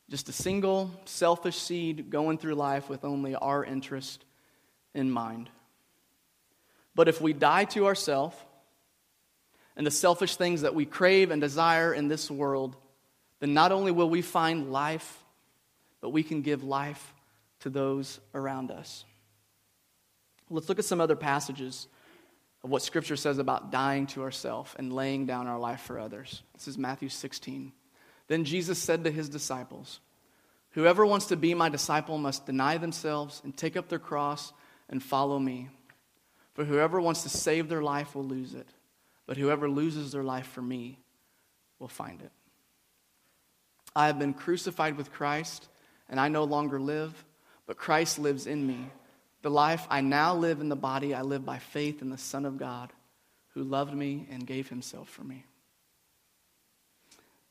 Just 0.10 0.30
a 0.30 0.32
single 0.32 0.90
selfish 1.04 1.58
seed 1.58 2.10
going 2.10 2.38
through 2.38 2.56
life 2.56 2.88
with 2.88 3.04
only 3.04 3.36
our 3.36 3.66
interest 3.66 4.24
in 4.94 5.12
mind. 5.12 5.50
But 6.96 7.10
if 7.10 7.20
we 7.20 7.34
die 7.34 7.66
to 7.66 7.86
ourselves 7.86 8.38
and 9.76 9.86
the 9.86 9.92
selfish 9.92 10.38
things 10.38 10.62
that 10.62 10.74
we 10.74 10.86
crave 10.86 11.32
and 11.32 11.42
desire 11.42 11.94
in 11.94 12.08
this 12.08 12.32
world, 12.32 12.78
then 13.42 13.54
not 13.54 13.74
only 13.74 13.92
will 13.92 14.10
we 14.10 14.22
find 14.22 14.72
life, 14.72 15.22
but 16.00 16.12
we 16.12 16.24
can 16.24 16.42
give 16.42 16.64
life 16.64 17.14
to 17.62 17.70
those 17.70 18.20
around 18.34 18.72
us. 18.72 19.04
Let's 20.50 20.70
look 20.70 20.80
at 20.80 20.86
some 20.86 21.02
other 21.02 21.16
passages 21.16 21.88
of 22.64 22.70
what 22.70 22.84
Scripture 22.84 23.16
says 23.16 23.40
about 23.40 23.72
dying 23.72 24.06
to 24.08 24.22
ourselves 24.22 24.74
and 24.78 24.94
laying 24.94 25.26
down 25.26 25.48
our 25.48 25.60
life 25.60 25.82
for 25.82 26.00
others. 26.00 26.44
This 26.54 26.68
is 26.68 26.78
Matthew 26.78 27.10
16. 27.10 27.72
Then 28.28 28.46
Jesus 28.46 28.78
said 28.78 29.04
to 29.04 29.12
his 29.12 29.28
disciples, 29.28 30.00
Whoever 30.72 31.06
wants 31.06 31.26
to 31.28 31.36
be 31.36 31.54
my 31.54 31.70
disciple 31.70 32.18
must 32.18 32.46
deny 32.46 32.78
themselves 32.78 33.42
and 33.44 33.58
take 33.58 33.76
up 33.76 33.90
their 33.90 34.00
cross 34.00 34.54
and 34.88 35.02
follow 35.02 35.40
me. 35.40 35.70
For 36.54 36.64
whoever 36.64 37.02
wants 37.02 37.24
to 37.24 37.30
save 37.30 37.70
their 37.70 37.82
life 37.82 38.14
will 38.16 38.24
lose 38.24 38.54
it, 38.54 38.68
but 39.26 39.38
whoever 39.38 39.70
loses 39.70 40.12
their 40.12 40.24
life 40.24 40.48
for 40.48 40.62
me 40.62 41.00
will 41.80 41.88
find 41.88 42.22
it. 42.22 42.32
I 43.96 44.08
have 44.08 44.20
been 44.20 44.34
crucified 44.34 44.98
with 44.98 45.12
Christ, 45.12 45.68
and 46.10 46.20
I 46.20 46.28
no 46.28 46.44
longer 46.44 46.80
live, 46.80 47.26
but 47.66 47.78
Christ 47.78 48.20
lives 48.20 48.48
in 48.48 48.66
me. 48.66 48.90
The 49.42 49.50
life 49.50 49.86
I 49.90 50.02
now 50.02 50.36
live 50.36 50.62
in 50.62 50.70
the 50.70 50.76
body, 50.76 51.14
I 51.14 51.22
live 51.22 51.46
by 51.46 51.58
faith 51.58 52.02
in 52.02 52.10
the 52.10 52.18
Son 52.18 52.46
of 52.46 52.58
God, 52.58 52.94
who 53.54 53.64
loved 53.64 53.94
me 53.94 54.28
and 54.32 54.46
gave 54.46 54.70
himself 54.70 55.10
for 55.10 55.24
me. 55.24 55.46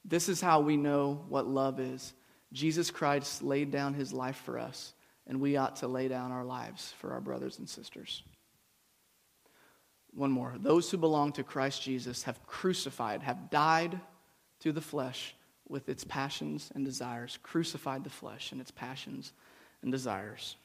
This 0.04 0.28
is 0.28 0.40
how 0.40 0.60
we 0.60 0.76
know 0.76 1.24
what 1.28 1.46
love 1.46 1.78
is. 1.78 2.14
Jesus 2.52 2.90
Christ 2.90 3.42
laid 3.42 3.70
down 3.70 3.94
his 3.94 4.12
life 4.12 4.40
for 4.44 4.58
us, 4.58 4.94
and 5.26 5.40
we 5.40 5.56
ought 5.56 5.76
to 5.76 5.88
lay 5.88 6.08
down 6.08 6.32
our 6.32 6.44
lives 6.44 6.94
for 6.98 7.12
our 7.12 7.20
brothers 7.20 7.58
and 7.58 7.68
sisters. 7.68 8.22
One 10.12 10.30
more. 10.30 10.54
Those 10.58 10.90
who 10.90 10.96
belong 10.96 11.32
to 11.32 11.44
Christ 11.44 11.82
Jesus 11.82 12.24
have 12.24 12.44
crucified, 12.46 13.22
have 13.22 13.50
died 13.50 14.00
to 14.60 14.72
the 14.72 14.80
flesh 14.80 15.34
with 15.70 15.88
its 15.88 16.04
passions 16.04 16.70
and 16.74 16.84
desires, 16.84 17.38
crucified 17.42 18.04
the 18.04 18.10
flesh 18.10 18.52
and 18.52 18.60
its 18.60 18.70
passions 18.70 19.32
and 19.82 19.92
desires. 19.92 20.56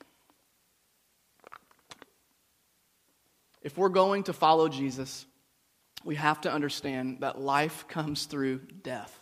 If 3.62 3.78
we're 3.78 3.90
going 3.90 4.24
to 4.24 4.34
follow 4.34 4.68
Jesus, 4.68 5.26
we 6.04 6.16
have 6.16 6.42
to 6.42 6.52
understand 6.52 7.18
that 7.22 7.40
life 7.40 7.88
comes 7.88 8.26
through 8.26 8.62
death. 8.84 9.18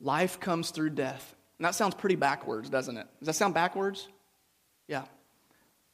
Life 0.00 0.38
comes 0.40 0.70
through 0.70 0.90
death. 0.90 1.34
And 1.58 1.64
that 1.64 1.74
sounds 1.74 1.94
pretty 1.94 2.16
backwards, 2.16 2.68
doesn't 2.68 2.96
it? 2.96 3.06
Does 3.18 3.26
that 3.26 3.34
sound 3.34 3.54
backwards? 3.54 4.08
Yeah. 4.88 5.04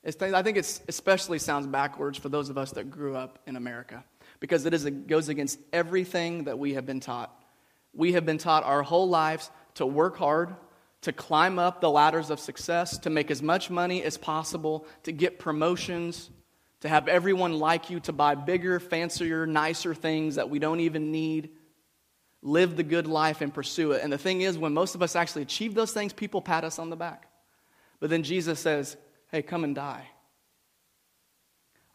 It's, 0.02 0.20
I 0.20 0.42
think 0.42 0.56
it 0.56 0.80
especially 0.88 1.38
sounds 1.38 1.66
backwards 1.66 2.18
for 2.18 2.28
those 2.28 2.48
of 2.48 2.56
us 2.56 2.72
that 2.72 2.90
grew 2.90 3.14
up 3.14 3.38
in 3.46 3.56
America 3.56 4.04
because 4.40 4.64
it, 4.66 4.74
is, 4.74 4.86
it 4.86 5.06
goes 5.06 5.28
against 5.28 5.58
everything 5.72 6.44
that 6.44 6.58
we 6.58 6.74
have 6.74 6.86
been 6.86 7.00
taught. 7.00 7.30
We 7.92 8.12
have 8.12 8.24
been 8.24 8.38
taught 8.38 8.64
our 8.64 8.82
whole 8.82 9.08
lives 9.08 9.50
to 9.74 9.86
work 9.86 10.16
hard, 10.16 10.54
to 11.02 11.12
climb 11.12 11.58
up 11.58 11.80
the 11.80 11.90
ladders 11.90 12.30
of 12.30 12.40
success, 12.40 12.98
to 12.98 13.10
make 13.10 13.30
as 13.30 13.42
much 13.42 13.70
money 13.70 14.02
as 14.02 14.16
possible, 14.16 14.86
to 15.04 15.12
get 15.12 15.38
promotions, 15.38 16.30
to 16.80 16.88
have 16.88 17.08
everyone 17.08 17.58
like 17.58 17.90
you, 17.90 18.00
to 18.00 18.12
buy 18.12 18.34
bigger, 18.34 18.80
fancier, 18.80 19.46
nicer 19.46 19.94
things 19.94 20.36
that 20.36 20.48
we 20.48 20.58
don't 20.58 20.80
even 20.80 21.12
need. 21.12 21.50
Live 22.42 22.76
the 22.76 22.82
good 22.82 23.06
life 23.06 23.42
and 23.42 23.52
pursue 23.52 23.92
it. 23.92 24.02
And 24.02 24.10
the 24.10 24.18
thing 24.18 24.40
is, 24.40 24.56
when 24.56 24.72
most 24.72 24.94
of 24.94 25.02
us 25.02 25.14
actually 25.14 25.42
achieve 25.42 25.74
those 25.74 25.92
things, 25.92 26.14
people 26.14 26.40
pat 26.40 26.64
us 26.64 26.78
on 26.78 26.88
the 26.88 26.96
back. 26.96 27.26
But 27.98 28.08
then 28.08 28.22
Jesus 28.22 28.58
says, 28.58 28.96
Hey, 29.30 29.42
come 29.42 29.62
and 29.62 29.74
die. 29.74 30.08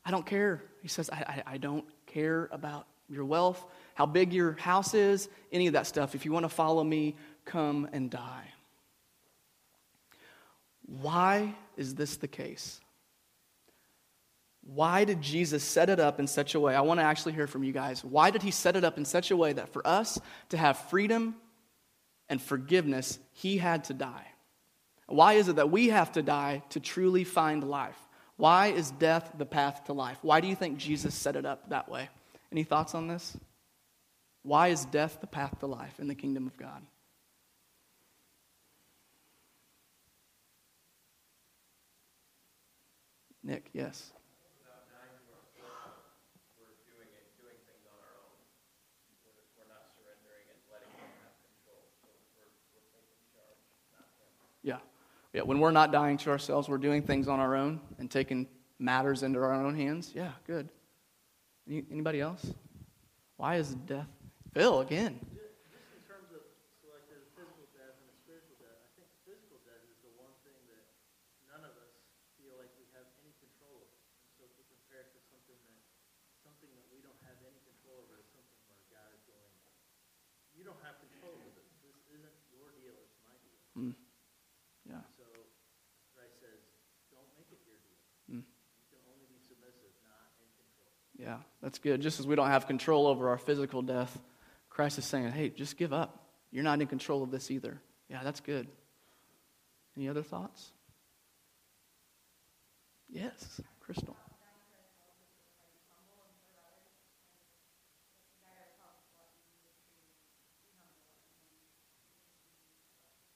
I 0.05 0.11
don't 0.11 0.25
care. 0.25 0.61
He 0.81 0.87
says, 0.87 1.09
I, 1.09 1.15
I, 1.15 1.43
I 1.53 1.57
don't 1.57 1.83
care 2.15 2.47
about 2.51 2.87
your 3.09 3.25
wealth, 3.25 3.63
how 3.93 4.05
big 4.05 4.33
your 4.33 4.53
house 4.53 4.93
is, 4.93 5.27
any 5.51 5.67
of 5.67 5.73
that 5.73 5.85
stuff. 5.85 6.15
If 6.15 6.25
you 6.25 6.31
want 6.31 6.45
to 6.45 6.49
follow 6.49 6.83
me, 6.83 7.15
come 7.43 7.89
and 7.91 8.09
die. 8.09 8.47
Why 10.85 11.53
is 11.75 11.93
this 11.93 12.15
the 12.17 12.27
case? 12.27 12.79
Why 14.63 15.03
did 15.03 15.21
Jesus 15.21 15.63
set 15.63 15.89
it 15.89 15.99
up 15.99 16.19
in 16.19 16.25
such 16.25 16.55
a 16.55 16.59
way? 16.59 16.73
I 16.73 16.81
want 16.81 16.99
to 16.99 17.03
actually 17.03 17.33
hear 17.33 17.47
from 17.47 17.63
you 17.63 17.73
guys. 17.73 18.03
Why 18.03 18.31
did 18.31 18.41
he 18.41 18.51
set 18.51 18.75
it 18.75 18.83
up 18.83 18.97
in 18.97 19.05
such 19.05 19.29
a 19.29 19.37
way 19.37 19.53
that 19.53 19.69
for 19.69 19.85
us 19.85 20.17
to 20.49 20.57
have 20.57 20.77
freedom 20.89 21.35
and 22.29 22.41
forgiveness, 22.41 23.19
he 23.33 23.57
had 23.57 23.83
to 23.85 23.93
die? 23.93 24.27
Why 25.07 25.33
is 25.33 25.49
it 25.49 25.57
that 25.57 25.69
we 25.69 25.89
have 25.89 26.13
to 26.13 26.23
die 26.23 26.63
to 26.69 26.79
truly 26.79 27.25
find 27.25 27.63
life? 27.63 27.99
Why 28.37 28.67
is 28.67 28.91
death 28.91 29.31
the 29.37 29.45
path 29.45 29.85
to 29.85 29.93
life? 29.93 30.17
Why 30.21 30.41
do 30.41 30.47
you 30.47 30.55
think 30.55 30.77
Jesus 30.77 31.15
set 31.15 31.35
it 31.35 31.45
up 31.45 31.69
that 31.69 31.89
way? 31.89 32.09
Any 32.51 32.63
thoughts 32.63 32.93
on 32.93 33.07
this? 33.07 33.37
Why 34.43 34.67
is 34.67 34.85
death 34.85 35.19
the 35.21 35.27
path 35.27 35.59
to 35.59 35.67
life 35.67 35.99
in 35.99 36.07
the 36.07 36.15
kingdom 36.15 36.45
of 36.45 36.57
God? 36.57 36.81
Nick, 43.43 43.69
yes. 43.73 44.11
Yeah. 54.65 54.79
Yeah, 55.35 55.43
when 55.43 55.59
we're 55.59 55.75
not 55.75 55.91
dying 55.91 56.15
to 56.23 56.31
ourselves, 56.31 56.69
we're 56.69 56.79
doing 56.79 57.03
things 57.03 57.27
on 57.27 57.41
our 57.41 57.59
own 57.59 57.81
and 57.99 58.09
taking 58.09 58.47
matters 58.79 59.19
into 59.21 59.37
our 59.39 59.51
own 59.51 59.75
hands. 59.75 60.13
Yeah, 60.15 60.31
good. 60.47 60.69
Any, 61.67 61.83
anybody 61.91 62.21
else? 62.21 62.55
Why 63.35 63.59
is 63.59 63.75
death? 63.83 64.07
Phil, 64.53 64.79
again. 64.79 65.19
Just 65.35 65.91
in 65.91 65.99
terms 66.07 66.31
of, 66.31 66.39
so 66.79 66.87
like 66.87 67.03
there's 67.11 67.27
physical 67.35 67.67
death 67.75 67.99
and 67.99 68.07
a 68.07 68.15
spiritual 68.23 68.55
death, 68.63 68.79
I 68.79 68.87
think 68.95 69.11
physical 69.27 69.59
death 69.67 69.83
is 69.91 69.99
the 70.07 70.15
one 70.15 70.31
thing 70.47 70.55
that 70.71 70.87
none 71.51 71.67
of 71.67 71.75
us 71.83 71.95
Yeah, 91.25 91.37
that's 91.65 91.79
good. 91.79 91.99
Just 91.99 92.19
as 92.19 92.27
we 92.27 92.35
don't 92.35 92.49
have 92.49 92.67
control 92.67 93.07
over 93.07 93.29
our 93.29 93.39
physical 93.39 93.81
death, 93.81 94.15
Christ 94.69 94.99
is 94.99 95.05
saying, 95.05 95.31
hey, 95.31 95.49
just 95.49 95.77
give 95.77 95.93
up. 95.93 96.21
You're 96.51 96.63
not 96.63 96.79
in 96.79 96.85
control 96.85 97.23
of 97.23 97.31
this 97.31 97.49
either. 97.49 97.81
Yeah, 98.07 98.19
that's 98.23 98.39
good. 98.39 98.67
Any 99.97 100.07
other 100.07 100.21
thoughts? 100.21 100.71
Yes, 103.09 103.59
Crystal. 103.79 104.15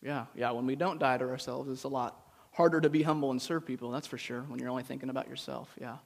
Yeah, 0.04 0.26
yeah. 0.36 0.52
When 0.52 0.68
we 0.68 0.76
don't 0.76 1.00
die 1.00 1.18
to 1.18 1.26
ourselves, 1.26 1.68
it's 1.68 1.84
a 1.84 1.90
lot 1.90 2.16
harder 2.54 2.80
to 2.80 2.90
be 2.90 3.02
humble 3.02 3.32
and 3.32 3.42
serve 3.42 3.66
people. 3.66 3.90
That's 3.90 4.08
for 4.08 4.20
sure. 4.20 4.46
When 4.48 4.60
you're 4.60 4.70
only 4.70 4.84
thinking 4.84 5.10
about 5.10 5.28
yourself. 5.28 5.68
Yeah. 5.82 5.98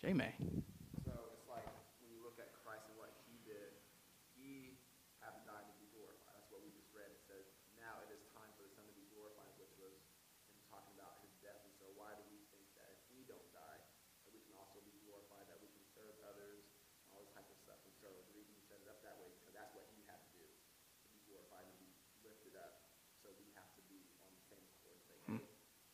J 0.00 0.12
May. 0.12 0.34
So 1.06 1.14
it's 1.30 1.46
like 1.46 1.62
when 2.02 2.10
you 2.10 2.18
look 2.18 2.34
at 2.42 2.50
Christ 2.66 2.82
and 2.90 2.98
what 2.98 3.14
he 3.30 3.38
did, 3.46 3.78
he 4.34 4.74
had 5.22 5.38
died 5.46 5.70
to 5.70 5.74
be 5.78 5.86
glorified. 5.94 6.34
That's 6.34 6.50
what 6.50 6.66
we 6.66 6.74
just 6.74 6.90
read. 6.90 7.14
It 7.14 7.22
says, 7.30 7.46
now 7.78 7.94
it 8.02 8.10
is 8.10 8.26
time 8.34 8.50
for 8.58 8.66
the 8.66 8.74
Son 8.74 8.82
to 8.90 8.94
be 8.98 9.06
glorified, 9.14 9.54
which 9.54 9.70
was 9.78 9.94
him 10.50 10.58
talking 10.66 10.98
about 10.98 11.22
his 11.22 11.30
death. 11.46 11.62
And 11.62 11.70
so 11.78 11.86
why 11.94 12.10
do 12.18 12.26
we 12.26 12.42
think 12.50 12.66
that 12.74 12.90
if 12.90 13.06
we 13.14 13.22
don't 13.30 13.46
die, 13.54 13.78
that 14.26 14.34
we 14.34 14.42
can 14.42 14.58
also 14.58 14.82
be 14.82 14.90
glorified, 15.06 15.46
that 15.46 15.62
we 15.62 15.70
can 15.70 15.86
serve 15.94 16.18
others, 16.26 16.66
and 17.06 17.14
all 17.14 17.22
this 17.22 17.30
type 17.30 17.46
of 17.46 17.54
stuff. 17.62 17.78
And 17.86 17.94
so 18.02 18.10
the 18.10 18.34
reason 18.34 18.50
he 18.58 18.66
set 18.66 18.82
it 18.82 18.90
up 18.90 18.98
that 19.06 19.14
way 19.22 19.30
is 19.30 19.38
because 19.38 19.54
that's 19.54 19.70
what 19.78 19.86
he 19.94 20.02
had 20.10 20.18
to 20.18 20.30
do, 20.34 20.42
to 20.42 21.06
be 21.14 21.22
glorified 21.30 21.70
and 21.70 21.78
be 21.78 21.94
lifted 22.26 22.58
up. 22.58 22.82
So 23.22 23.30
we 23.38 23.46
have 23.54 23.70
to 23.78 23.82
be 23.86 24.02
on 24.18 24.34
the 24.34 24.42
same 24.50 24.66
accord 24.66 24.98
and 24.98 25.06
say, 25.06 25.14
hey, 25.30 25.38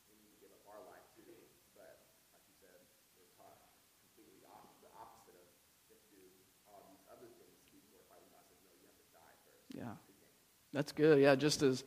we 0.09 0.17
need 0.17 0.33
to 0.33 0.39
give 0.41 0.49
up 0.49 0.65
our 0.65 0.81
life 0.89 1.05
too. 1.13 1.29
But 1.77 2.01
like 2.33 2.41
you 2.49 2.57
said, 2.57 2.81
we're 3.13 3.29
taught 3.37 3.69
completely 4.01 4.41
off, 4.49 4.73
the 4.81 4.89
opposite 4.97 5.37
of 5.37 5.45
you 5.45 5.93
have 5.93 6.01
to 6.01 6.09
do 6.09 6.25
all 6.65 6.89
these 6.89 7.05
other 7.05 7.29
things 7.37 7.61
to 7.69 7.77
be 7.77 7.85
glorified. 7.85 8.25
And 8.25 8.33
God 8.33 8.49
says, 8.49 8.57
no, 8.65 8.73
you 8.81 8.89
have 8.89 8.97
to 8.97 9.05
die 9.13 9.37
first. 9.45 9.69
Yeah. 9.77 9.93
That's 10.73 10.91
good. 10.91 11.19
Yeah, 11.19 11.35
just 11.35 11.63
as 11.63 11.83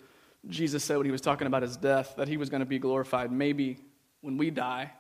Jesus 0.48 0.82
said 0.82 0.96
when 0.96 1.06
he 1.06 1.12
was 1.12 1.20
talking 1.20 1.46
about 1.46 1.62
his 1.62 1.76
death, 1.76 2.14
that 2.16 2.28
he 2.28 2.36
was 2.36 2.50
going 2.50 2.60
to 2.60 2.66
be 2.66 2.78
glorified. 2.78 3.30
Maybe 3.30 3.78
when 4.20 4.36
we 4.36 4.50
die, 4.50 4.90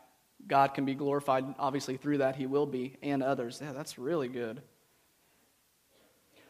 God 0.46 0.74
can 0.74 0.84
be 0.84 0.94
glorified. 0.94 1.44
Obviously, 1.58 1.96
through 1.96 2.18
that, 2.18 2.36
he 2.36 2.46
will 2.46 2.66
be, 2.66 2.96
and 3.02 3.22
others. 3.22 3.60
Yeah, 3.62 3.72
that's 3.72 3.98
really 3.98 4.28
good. 4.28 4.62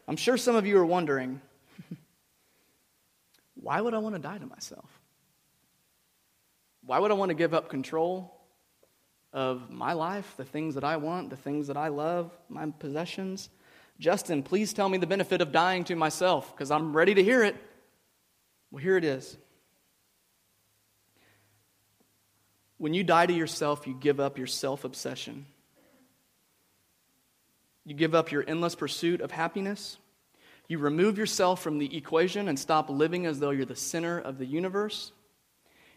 I'm 0.07 0.17
sure 0.17 0.37
some 0.37 0.55
of 0.55 0.67
you 0.67 0.77
are 0.77 0.85
wondering 0.85 1.41
why 3.55 3.81
would 3.81 3.93
I 3.93 3.99
want 3.99 4.15
to 4.15 4.21
die 4.21 4.37
to 4.37 4.45
myself? 4.45 4.89
Why 6.85 6.99
would 6.99 7.11
I 7.11 7.13
want 7.13 7.29
to 7.29 7.35
give 7.35 7.53
up 7.53 7.69
control 7.69 8.41
of 9.31 9.71
my 9.71 9.93
life, 9.93 10.33
the 10.35 10.43
things 10.43 10.75
that 10.75 10.83
I 10.83 10.97
want, 10.97 11.29
the 11.29 11.37
things 11.37 11.67
that 11.67 11.77
I 11.77 11.87
love, 11.87 12.31
my 12.49 12.69
possessions? 12.77 13.49
Justin, 14.03 14.43
please 14.43 14.73
tell 14.73 14.89
me 14.89 14.97
the 14.97 15.07
benefit 15.07 15.39
of 15.39 15.53
dying 15.53 15.85
to 15.85 15.95
myself 15.95 16.53
because 16.53 16.71
I'm 16.71 16.93
ready 16.93 17.13
to 17.13 17.23
hear 17.23 17.41
it. 17.41 17.55
Well, 18.69 18.83
here 18.83 18.97
it 18.97 19.05
is. 19.05 19.37
When 22.77 22.93
you 22.93 23.05
die 23.05 23.27
to 23.27 23.31
yourself, 23.31 23.87
you 23.87 23.93
give 23.97 24.19
up 24.19 24.37
your 24.37 24.45
self 24.45 24.83
obsession. 24.83 25.45
You 27.85 27.95
give 27.95 28.13
up 28.13 28.29
your 28.29 28.43
endless 28.45 28.75
pursuit 28.75 29.21
of 29.21 29.31
happiness. 29.31 29.97
You 30.67 30.79
remove 30.79 31.17
yourself 31.17 31.63
from 31.63 31.77
the 31.77 31.95
equation 31.95 32.49
and 32.49 32.59
stop 32.59 32.89
living 32.89 33.25
as 33.25 33.39
though 33.39 33.51
you're 33.51 33.63
the 33.63 33.73
center 33.73 34.19
of 34.19 34.37
the 34.37 34.45
universe. 34.45 35.13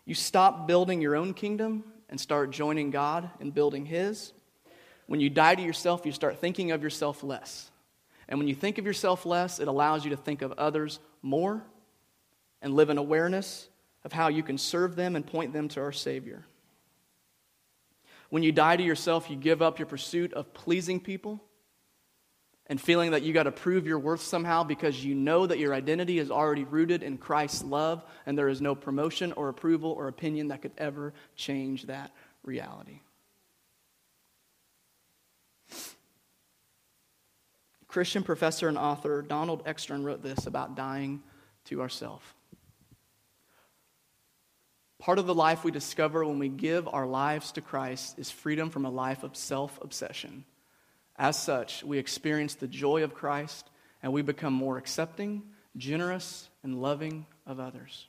You 0.04 0.14
stop 0.14 0.68
building 0.68 1.00
your 1.00 1.16
own 1.16 1.34
kingdom 1.34 1.82
and 2.08 2.20
start 2.20 2.52
joining 2.52 2.92
God 2.92 3.28
in 3.40 3.50
building 3.50 3.84
His. 3.84 4.32
When 5.08 5.18
you 5.18 5.28
die 5.28 5.56
to 5.56 5.62
yourself, 5.62 6.06
you 6.06 6.12
start 6.12 6.38
thinking 6.38 6.70
of 6.70 6.84
yourself 6.84 7.24
less. 7.24 7.72
And 8.28 8.38
when 8.38 8.48
you 8.48 8.54
think 8.54 8.78
of 8.78 8.86
yourself 8.86 9.24
less, 9.24 9.60
it 9.60 9.68
allows 9.68 10.04
you 10.04 10.10
to 10.10 10.16
think 10.16 10.42
of 10.42 10.52
others 10.52 10.98
more 11.22 11.62
and 12.60 12.74
live 12.74 12.90
in 12.90 12.98
awareness 12.98 13.68
of 14.04 14.12
how 14.12 14.28
you 14.28 14.42
can 14.42 14.58
serve 14.58 14.96
them 14.96 15.16
and 15.16 15.26
point 15.26 15.52
them 15.52 15.68
to 15.68 15.80
our 15.80 15.92
Savior. 15.92 16.44
When 18.30 18.42
you 18.42 18.52
die 18.52 18.76
to 18.76 18.82
yourself, 18.82 19.30
you 19.30 19.36
give 19.36 19.62
up 19.62 19.78
your 19.78 19.86
pursuit 19.86 20.32
of 20.32 20.52
pleasing 20.52 21.00
people 21.00 21.40
and 22.68 22.80
feeling 22.80 23.12
that 23.12 23.22
you 23.22 23.32
got 23.32 23.44
to 23.44 23.52
prove 23.52 23.86
your 23.86 23.98
worth 23.98 24.22
somehow 24.22 24.64
because 24.64 25.04
you 25.04 25.14
know 25.14 25.46
that 25.46 25.58
your 25.58 25.72
identity 25.72 26.18
is 26.18 26.30
already 26.30 26.64
rooted 26.64 27.02
in 27.04 27.18
Christ's 27.18 27.62
love 27.62 28.04
and 28.26 28.36
there 28.36 28.48
is 28.48 28.60
no 28.60 28.74
promotion 28.74 29.32
or 29.32 29.48
approval 29.48 29.92
or 29.92 30.08
opinion 30.08 30.48
that 30.48 30.62
could 30.62 30.72
ever 30.76 31.14
change 31.36 31.84
that 31.84 32.10
reality. 32.42 33.00
Christian 37.96 38.22
professor 38.22 38.68
and 38.68 38.76
author 38.76 39.22
Donald 39.22 39.64
Exstern 39.64 40.04
wrote 40.04 40.22
this 40.22 40.46
about 40.46 40.76
dying 40.76 41.22
to 41.64 41.80
ourselves. 41.80 42.26
Part 44.98 45.18
of 45.18 45.24
the 45.24 45.34
life 45.34 45.64
we 45.64 45.70
discover 45.70 46.22
when 46.22 46.38
we 46.38 46.50
give 46.50 46.86
our 46.88 47.06
lives 47.06 47.52
to 47.52 47.62
Christ 47.62 48.18
is 48.18 48.30
freedom 48.30 48.68
from 48.68 48.84
a 48.84 48.90
life 48.90 49.22
of 49.22 49.34
self 49.34 49.78
obsession. 49.80 50.44
As 51.16 51.42
such, 51.42 51.82
we 51.84 51.96
experience 51.96 52.54
the 52.54 52.66
joy 52.66 53.02
of 53.02 53.14
Christ 53.14 53.70
and 54.02 54.12
we 54.12 54.20
become 54.20 54.52
more 54.52 54.76
accepting, 54.76 55.44
generous, 55.78 56.50
and 56.62 56.82
loving 56.82 57.24
of 57.46 57.58
others. 57.58 58.08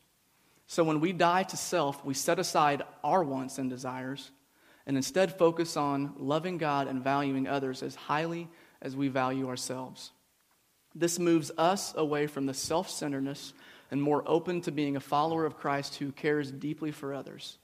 So 0.65 0.83
when 0.83 0.99
we 0.99 1.13
die 1.13 1.43
to 1.43 1.55
self, 1.55 2.03
we 2.03 2.13
set 2.13 2.39
aside 2.39 2.83
our 3.05 3.23
wants 3.23 3.57
and 3.57 3.69
desires 3.69 4.31
and 4.85 4.97
instead 4.97 5.37
focus 5.37 5.77
on 5.77 6.13
loving 6.17 6.57
God 6.57 6.89
and 6.89 7.01
valuing 7.01 7.47
others 7.47 7.81
as 7.81 7.95
highly 7.95 8.49
as 8.81 8.95
we 8.95 9.07
value 9.07 9.47
ourselves. 9.47 10.11
This 10.95 11.19
moves 11.19 11.51
us 11.57 11.93
away 11.95 12.27
from 12.27 12.45
the 12.45 12.53
self 12.53 12.89
centeredness 12.89 13.53
and 13.91 14.01
more 14.01 14.23
open 14.25 14.61
to 14.61 14.71
being 14.71 14.95
a 14.95 15.01
follower 15.01 15.45
of 15.45 15.57
Christ 15.57 15.95
who 15.95 16.11
cares 16.11 16.51
deeply 16.51 16.91
for 16.91 17.13
others. 17.13 17.57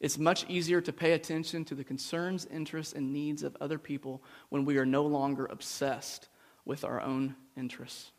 It's 0.00 0.18
much 0.18 0.44
easier 0.48 0.80
to 0.82 0.92
pay 0.92 1.12
attention 1.12 1.64
to 1.66 1.74
the 1.74 1.84
concerns, 1.84 2.46
interests, 2.46 2.92
and 2.92 3.12
needs 3.12 3.42
of 3.42 3.56
other 3.60 3.78
people 3.78 4.22
when 4.50 4.64
we 4.64 4.76
are 4.76 4.84
no 4.84 5.04
longer 5.04 5.46
obsessed 5.46 6.28
with 6.64 6.84
our 6.84 7.00
own 7.00 7.36
interests. 7.56 8.10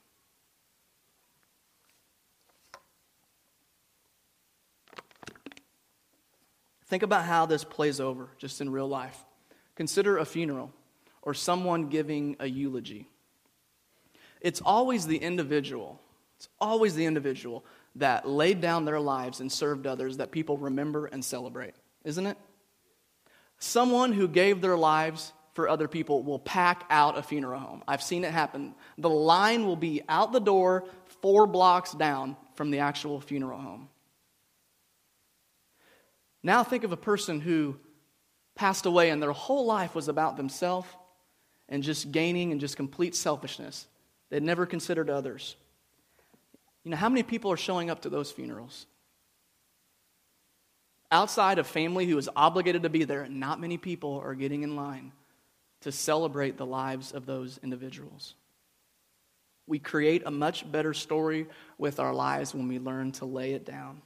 Think 6.88 7.04
about 7.04 7.26
how 7.26 7.46
this 7.46 7.64
plays 7.64 8.00
over 8.00 8.30
just 8.38 8.62
in 8.62 8.72
real 8.72 8.88
life. 8.88 9.24
Consider 9.76 10.18
a 10.18 10.26
funeral 10.26 10.72
or 11.26 11.34
someone 11.34 11.90
giving 11.90 12.38
a 12.40 12.48
eulogy. 12.48 13.10
It's 14.40 14.62
always 14.62 15.08
the 15.08 15.18
individual, 15.18 16.00
it's 16.38 16.48
always 16.62 16.96
the 16.96 17.06
individual 17.06 17.66
that 17.96 18.28
laid 18.28 18.62
down 18.62 18.86
their 18.86 19.00
lives 19.00 19.40
and 19.40 19.52
served 19.52 19.88
others 19.88 20.18
that 20.18 20.32
people 20.32 20.58
remember 20.58 21.08
and 21.08 21.24
celebrate, 21.26 21.74
isn't 22.04 22.28
it? 22.28 22.38
Someone 23.58 24.12
who 24.12 24.28
gave 24.28 24.62
their 24.62 24.78
lives 24.78 25.34
for 25.54 25.70
other 25.70 25.88
people 25.88 26.22
will 26.22 26.38
pack 26.38 26.86
out 26.90 27.18
a 27.18 27.24
funeral 27.24 27.60
home. 27.60 27.84
I've 27.88 28.04
seen 28.04 28.26
it 28.26 28.32
happen. 28.32 28.76
The 28.98 29.10
line 29.10 29.66
will 29.66 29.78
be 29.78 30.02
out 30.10 30.34
the 30.34 30.42
door, 30.42 30.84
four 31.22 31.48
blocks 31.48 31.94
down 31.94 32.36
from 32.56 32.70
the 32.70 32.80
actual 32.80 33.22
funeral 33.22 33.60
home. 33.60 33.90
Now 36.44 36.64
think 36.64 36.84
of 36.84 36.92
a 36.92 36.98
person 36.98 37.40
who 37.40 37.78
passed 38.56 38.86
away 38.86 39.10
and 39.10 39.24
their 39.24 39.32
whole 39.32 39.66
life 39.66 39.96
was 39.96 40.10
about 40.10 40.36
themselves 40.36 40.88
and 41.70 41.84
just 41.84 42.12
gaining 42.12 42.52
and 42.52 42.62
just 42.62 42.78
complete 42.78 43.16
selfishness. 43.16 43.88
They'd 44.30 44.44
never 44.44 44.66
considered 44.66 45.10
others. 45.10 45.56
You 46.84 46.92
know, 46.92 46.98
how 46.98 47.10
many 47.10 47.24
people 47.24 47.52
are 47.52 47.58
showing 47.58 47.90
up 47.90 48.02
to 48.02 48.10
those 48.10 48.32
funerals? 48.32 48.86
Outside 51.12 51.60
of 51.60 51.68
family 51.68 52.06
who 52.06 52.18
is 52.18 52.30
obligated 52.36 52.84
to 52.84 52.90
be 52.90 53.04
there, 53.04 53.28
not 53.28 53.60
many 53.60 53.78
people 53.78 54.22
are 54.24 54.36
getting 54.36 54.64
in 54.64 54.76
line 54.76 55.12
to 55.82 55.92
celebrate 55.92 56.58
the 56.58 56.66
lives 56.66 57.12
of 57.12 57.26
those 57.26 57.60
individuals. 57.64 58.36
We 59.68 59.80
create 59.80 60.24
a 60.26 60.32
much 60.32 60.70
better 60.72 60.94
story 60.94 61.48
with 61.78 62.00
our 62.00 62.14
lives 62.14 62.54
when 62.54 62.68
we 62.68 62.80
learn 62.80 63.12
to 63.14 63.26
lay 63.26 63.54
it 63.54 63.66
down. 63.66 64.02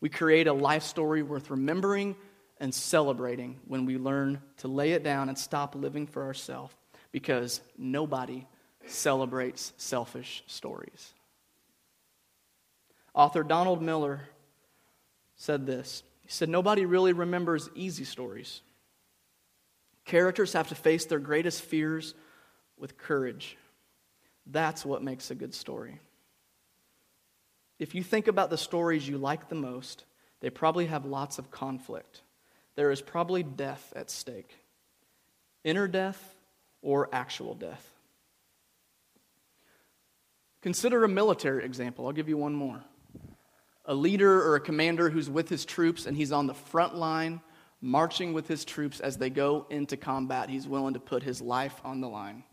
We 0.00 0.08
create 0.10 0.46
a 0.46 0.52
life 0.52 0.82
story 0.82 1.22
worth 1.22 1.50
remembering 1.50 2.16
and 2.58 2.74
celebrating 2.74 3.60
when 3.66 3.84
we 3.84 3.98
learn 3.98 4.40
to 4.58 4.68
lay 4.68 4.92
it 4.92 5.02
down 5.02 5.28
and 5.28 5.36
stop 5.36 5.74
living 5.74 6.06
for 6.06 6.24
ourselves 6.24 6.74
because 7.12 7.60
nobody 7.76 8.46
celebrates 8.86 9.72
selfish 9.76 10.42
stories. 10.46 11.12
Author 13.14 13.42
Donald 13.42 13.80
Miller 13.80 14.22
said 15.36 15.66
this 15.66 16.02
He 16.22 16.28
said, 16.28 16.48
Nobody 16.48 16.84
really 16.84 17.12
remembers 17.12 17.70
easy 17.74 18.04
stories. 18.04 18.60
Characters 20.04 20.52
have 20.52 20.68
to 20.68 20.74
face 20.74 21.06
their 21.06 21.18
greatest 21.18 21.62
fears 21.62 22.14
with 22.76 22.98
courage. 22.98 23.56
That's 24.46 24.84
what 24.84 25.02
makes 25.02 25.30
a 25.30 25.34
good 25.34 25.54
story. 25.54 26.00
If 27.78 27.94
you 27.94 28.02
think 28.02 28.28
about 28.28 28.50
the 28.50 28.58
stories 28.58 29.08
you 29.08 29.18
like 29.18 29.48
the 29.48 29.54
most, 29.54 30.04
they 30.40 30.50
probably 30.50 30.86
have 30.86 31.06
lots 31.06 31.38
of 31.38 31.50
conflict. 31.50 32.22
There 32.76 32.90
is 32.90 33.00
probably 33.00 33.42
death 33.42 33.92
at 33.94 34.10
stake. 34.10 34.56
inner 35.62 35.88
death 35.88 36.36
or 36.82 37.08
actual 37.12 37.54
death. 37.54 37.90
Consider 40.60 41.04
a 41.04 41.08
military 41.08 41.64
example. 41.64 42.06
I'll 42.06 42.12
give 42.12 42.28
you 42.28 42.36
one 42.36 42.54
more. 42.54 42.82
A 43.86 43.94
leader 43.94 44.46
or 44.46 44.56
a 44.56 44.60
commander 44.60 45.08
who's 45.08 45.30
with 45.30 45.48
his 45.48 45.64
troops 45.64 46.06
and 46.06 46.16
he's 46.16 46.32
on 46.32 46.46
the 46.46 46.54
front 46.54 46.94
line 46.94 47.40
marching 47.80 48.32
with 48.32 48.48
his 48.48 48.64
troops 48.64 49.00
as 49.00 49.18
they 49.18 49.28
go 49.28 49.66
into 49.68 49.96
combat. 49.96 50.48
He's 50.48 50.66
willing 50.66 50.94
to 50.94 51.00
put 51.00 51.22
his 51.22 51.42
life 51.42 51.80
on 51.84 52.00
the 52.00 52.08
line. 52.08 52.44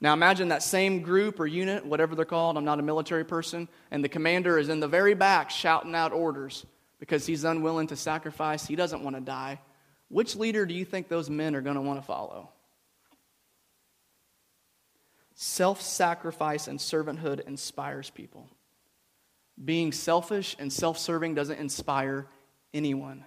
Now 0.00 0.12
imagine 0.12 0.48
that 0.48 0.62
same 0.62 1.02
group 1.02 1.38
or 1.38 1.46
unit, 1.46 1.84
whatever 1.86 2.14
they're 2.14 2.24
called, 2.24 2.56
I'm 2.56 2.64
not 2.64 2.80
a 2.80 2.82
military 2.82 3.24
person, 3.24 3.68
and 3.90 4.02
the 4.02 4.08
commander 4.08 4.58
is 4.58 4.68
in 4.68 4.80
the 4.80 4.88
very 4.88 5.14
back 5.14 5.50
shouting 5.50 5.94
out 5.94 6.12
orders 6.12 6.66
because 7.02 7.26
he's 7.26 7.42
unwilling 7.42 7.88
to 7.88 7.96
sacrifice. 7.96 8.64
He 8.64 8.76
doesn't 8.76 9.02
want 9.02 9.16
to 9.16 9.20
die. 9.20 9.60
Which 10.06 10.36
leader 10.36 10.64
do 10.64 10.72
you 10.72 10.84
think 10.84 11.08
those 11.08 11.28
men 11.28 11.56
are 11.56 11.60
going 11.60 11.74
to 11.74 11.82
want 11.82 11.98
to 11.98 12.06
follow? 12.06 12.50
Self 15.34 15.82
sacrifice 15.82 16.68
and 16.68 16.78
servanthood 16.78 17.40
inspires 17.40 18.08
people. 18.08 18.48
Being 19.64 19.90
selfish 19.90 20.54
and 20.60 20.72
self 20.72 20.96
serving 20.96 21.34
doesn't 21.34 21.58
inspire 21.58 22.28
anyone. 22.72 23.24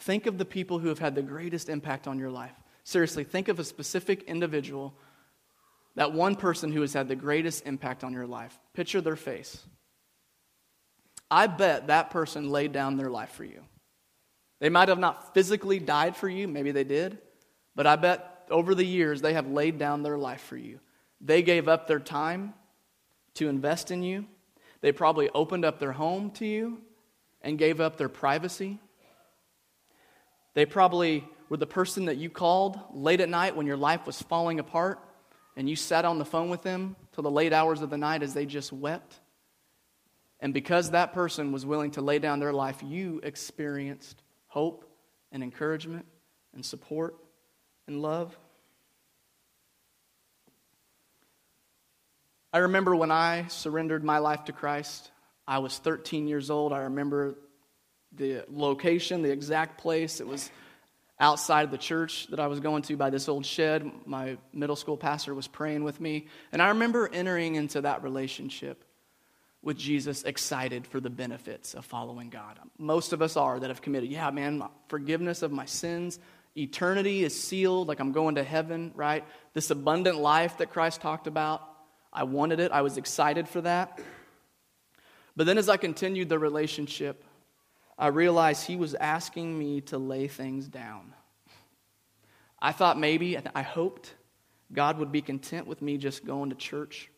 Think 0.00 0.26
of 0.26 0.36
the 0.36 0.44
people 0.44 0.78
who 0.78 0.88
have 0.88 0.98
had 0.98 1.14
the 1.14 1.22
greatest 1.22 1.70
impact 1.70 2.06
on 2.06 2.18
your 2.18 2.30
life. 2.30 2.52
Seriously, 2.84 3.24
think 3.24 3.48
of 3.48 3.58
a 3.58 3.64
specific 3.64 4.24
individual 4.24 4.94
that 5.94 6.12
one 6.12 6.36
person 6.36 6.70
who 6.70 6.82
has 6.82 6.92
had 6.92 7.08
the 7.08 7.16
greatest 7.16 7.64
impact 7.64 8.04
on 8.04 8.12
your 8.12 8.26
life. 8.26 8.58
Picture 8.74 9.00
their 9.00 9.16
face. 9.16 9.64
I 11.30 11.46
bet 11.46 11.88
that 11.88 12.10
person 12.10 12.50
laid 12.50 12.72
down 12.72 12.96
their 12.96 13.10
life 13.10 13.30
for 13.30 13.44
you. 13.44 13.62
They 14.60 14.68
might 14.68 14.88
have 14.88 14.98
not 14.98 15.34
physically 15.34 15.78
died 15.78 16.16
for 16.16 16.28
you, 16.28 16.48
maybe 16.48 16.72
they 16.72 16.84
did, 16.84 17.18
but 17.74 17.86
I 17.86 17.96
bet 17.96 18.46
over 18.50 18.74
the 18.74 18.86
years 18.86 19.20
they 19.20 19.34
have 19.34 19.48
laid 19.48 19.78
down 19.78 20.02
their 20.02 20.16
life 20.16 20.42
for 20.42 20.56
you. 20.56 20.80
They 21.20 21.42
gave 21.42 21.68
up 21.68 21.86
their 21.86 21.98
time 21.98 22.54
to 23.34 23.48
invest 23.48 23.90
in 23.90 24.02
you. 24.02 24.26
They 24.80 24.92
probably 24.92 25.28
opened 25.30 25.64
up 25.64 25.78
their 25.78 25.92
home 25.92 26.30
to 26.32 26.46
you 26.46 26.78
and 27.42 27.58
gave 27.58 27.80
up 27.80 27.96
their 27.96 28.08
privacy. 28.08 28.78
They 30.54 30.64
probably 30.64 31.24
were 31.48 31.56
the 31.56 31.66
person 31.66 32.06
that 32.06 32.16
you 32.16 32.30
called 32.30 32.78
late 32.92 33.20
at 33.20 33.28
night 33.28 33.56
when 33.56 33.66
your 33.66 33.76
life 33.76 34.06
was 34.06 34.20
falling 34.22 34.58
apart 34.58 34.98
and 35.56 35.68
you 35.68 35.76
sat 35.76 36.04
on 36.04 36.18
the 36.18 36.24
phone 36.24 36.48
with 36.48 36.62
them 36.62 36.96
till 37.12 37.22
the 37.22 37.30
late 37.30 37.52
hours 37.52 37.82
of 37.82 37.90
the 37.90 37.98
night 37.98 38.22
as 38.22 38.34
they 38.34 38.46
just 38.46 38.72
wept. 38.72 39.20
And 40.46 40.54
because 40.54 40.92
that 40.92 41.12
person 41.12 41.50
was 41.50 41.66
willing 41.66 41.90
to 41.90 42.00
lay 42.00 42.20
down 42.20 42.38
their 42.38 42.52
life, 42.52 42.80
you 42.80 43.20
experienced 43.24 44.22
hope 44.46 44.88
and 45.32 45.42
encouragement 45.42 46.06
and 46.54 46.64
support 46.64 47.16
and 47.88 48.00
love. 48.00 48.38
I 52.52 52.58
remember 52.58 52.94
when 52.94 53.10
I 53.10 53.48
surrendered 53.48 54.04
my 54.04 54.18
life 54.18 54.44
to 54.44 54.52
Christ, 54.52 55.10
I 55.48 55.58
was 55.58 55.78
13 55.78 56.28
years 56.28 56.48
old. 56.48 56.72
I 56.72 56.82
remember 56.82 57.34
the 58.12 58.44
location, 58.48 59.22
the 59.22 59.32
exact 59.32 59.78
place. 59.78 60.20
It 60.20 60.28
was 60.28 60.48
outside 61.18 61.72
the 61.72 61.76
church 61.76 62.28
that 62.28 62.38
I 62.38 62.46
was 62.46 62.60
going 62.60 62.82
to 62.82 62.96
by 62.96 63.10
this 63.10 63.28
old 63.28 63.44
shed. 63.44 63.90
My 64.04 64.38
middle 64.52 64.76
school 64.76 64.96
pastor 64.96 65.34
was 65.34 65.48
praying 65.48 65.82
with 65.82 66.00
me. 66.00 66.28
And 66.52 66.62
I 66.62 66.68
remember 66.68 67.10
entering 67.12 67.56
into 67.56 67.80
that 67.80 68.04
relationship 68.04 68.84
with 69.62 69.76
Jesus 69.76 70.22
excited 70.22 70.86
for 70.86 71.00
the 71.00 71.10
benefits 71.10 71.74
of 71.74 71.84
following 71.84 72.30
God. 72.30 72.58
Most 72.78 73.12
of 73.12 73.20
us 73.20 73.36
are 73.36 73.58
that 73.58 73.68
have 73.68 73.82
committed, 73.82 74.10
yeah, 74.10 74.30
man, 74.30 74.62
forgiveness 74.88 75.42
of 75.42 75.50
my 75.50 75.64
sins, 75.64 76.18
eternity 76.56 77.24
is 77.24 77.38
sealed, 77.38 77.88
like 77.88 78.00
I'm 78.00 78.12
going 78.12 78.36
to 78.36 78.44
heaven, 78.44 78.92
right? 78.94 79.24
This 79.54 79.70
abundant 79.70 80.18
life 80.18 80.58
that 80.58 80.70
Christ 80.70 81.00
talked 81.00 81.26
about, 81.26 81.62
I 82.12 82.22
wanted 82.24 82.60
it, 82.60 82.72
I 82.72 82.82
was 82.82 82.96
excited 82.96 83.48
for 83.48 83.60
that. 83.62 84.00
But 85.34 85.46
then 85.46 85.58
as 85.58 85.68
I 85.68 85.76
continued 85.76 86.28
the 86.28 86.38
relationship, 86.38 87.24
I 87.98 88.08
realized 88.08 88.66
he 88.66 88.76
was 88.76 88.94
asking 88.94 89.58
me 89.58 89.80
to 89.82 89.98
lay 89.98 90.28
things 90.28 90.68
down. 90.68 91.12
I 92.60 92.72
thought 92.72 92.98
maybe, 92.98 93.36
I 93.54 93.62
hoped 93.62 94.14
God 94.72 94.98
would 94.98 95.12
be 95.12 95.22
content 95.22 95.66
with 95.66 95.82
me 95.82 95.98
just 95.98 96.24
going 96.24 96.50
to 96.50 96.56
church 96.56 97.10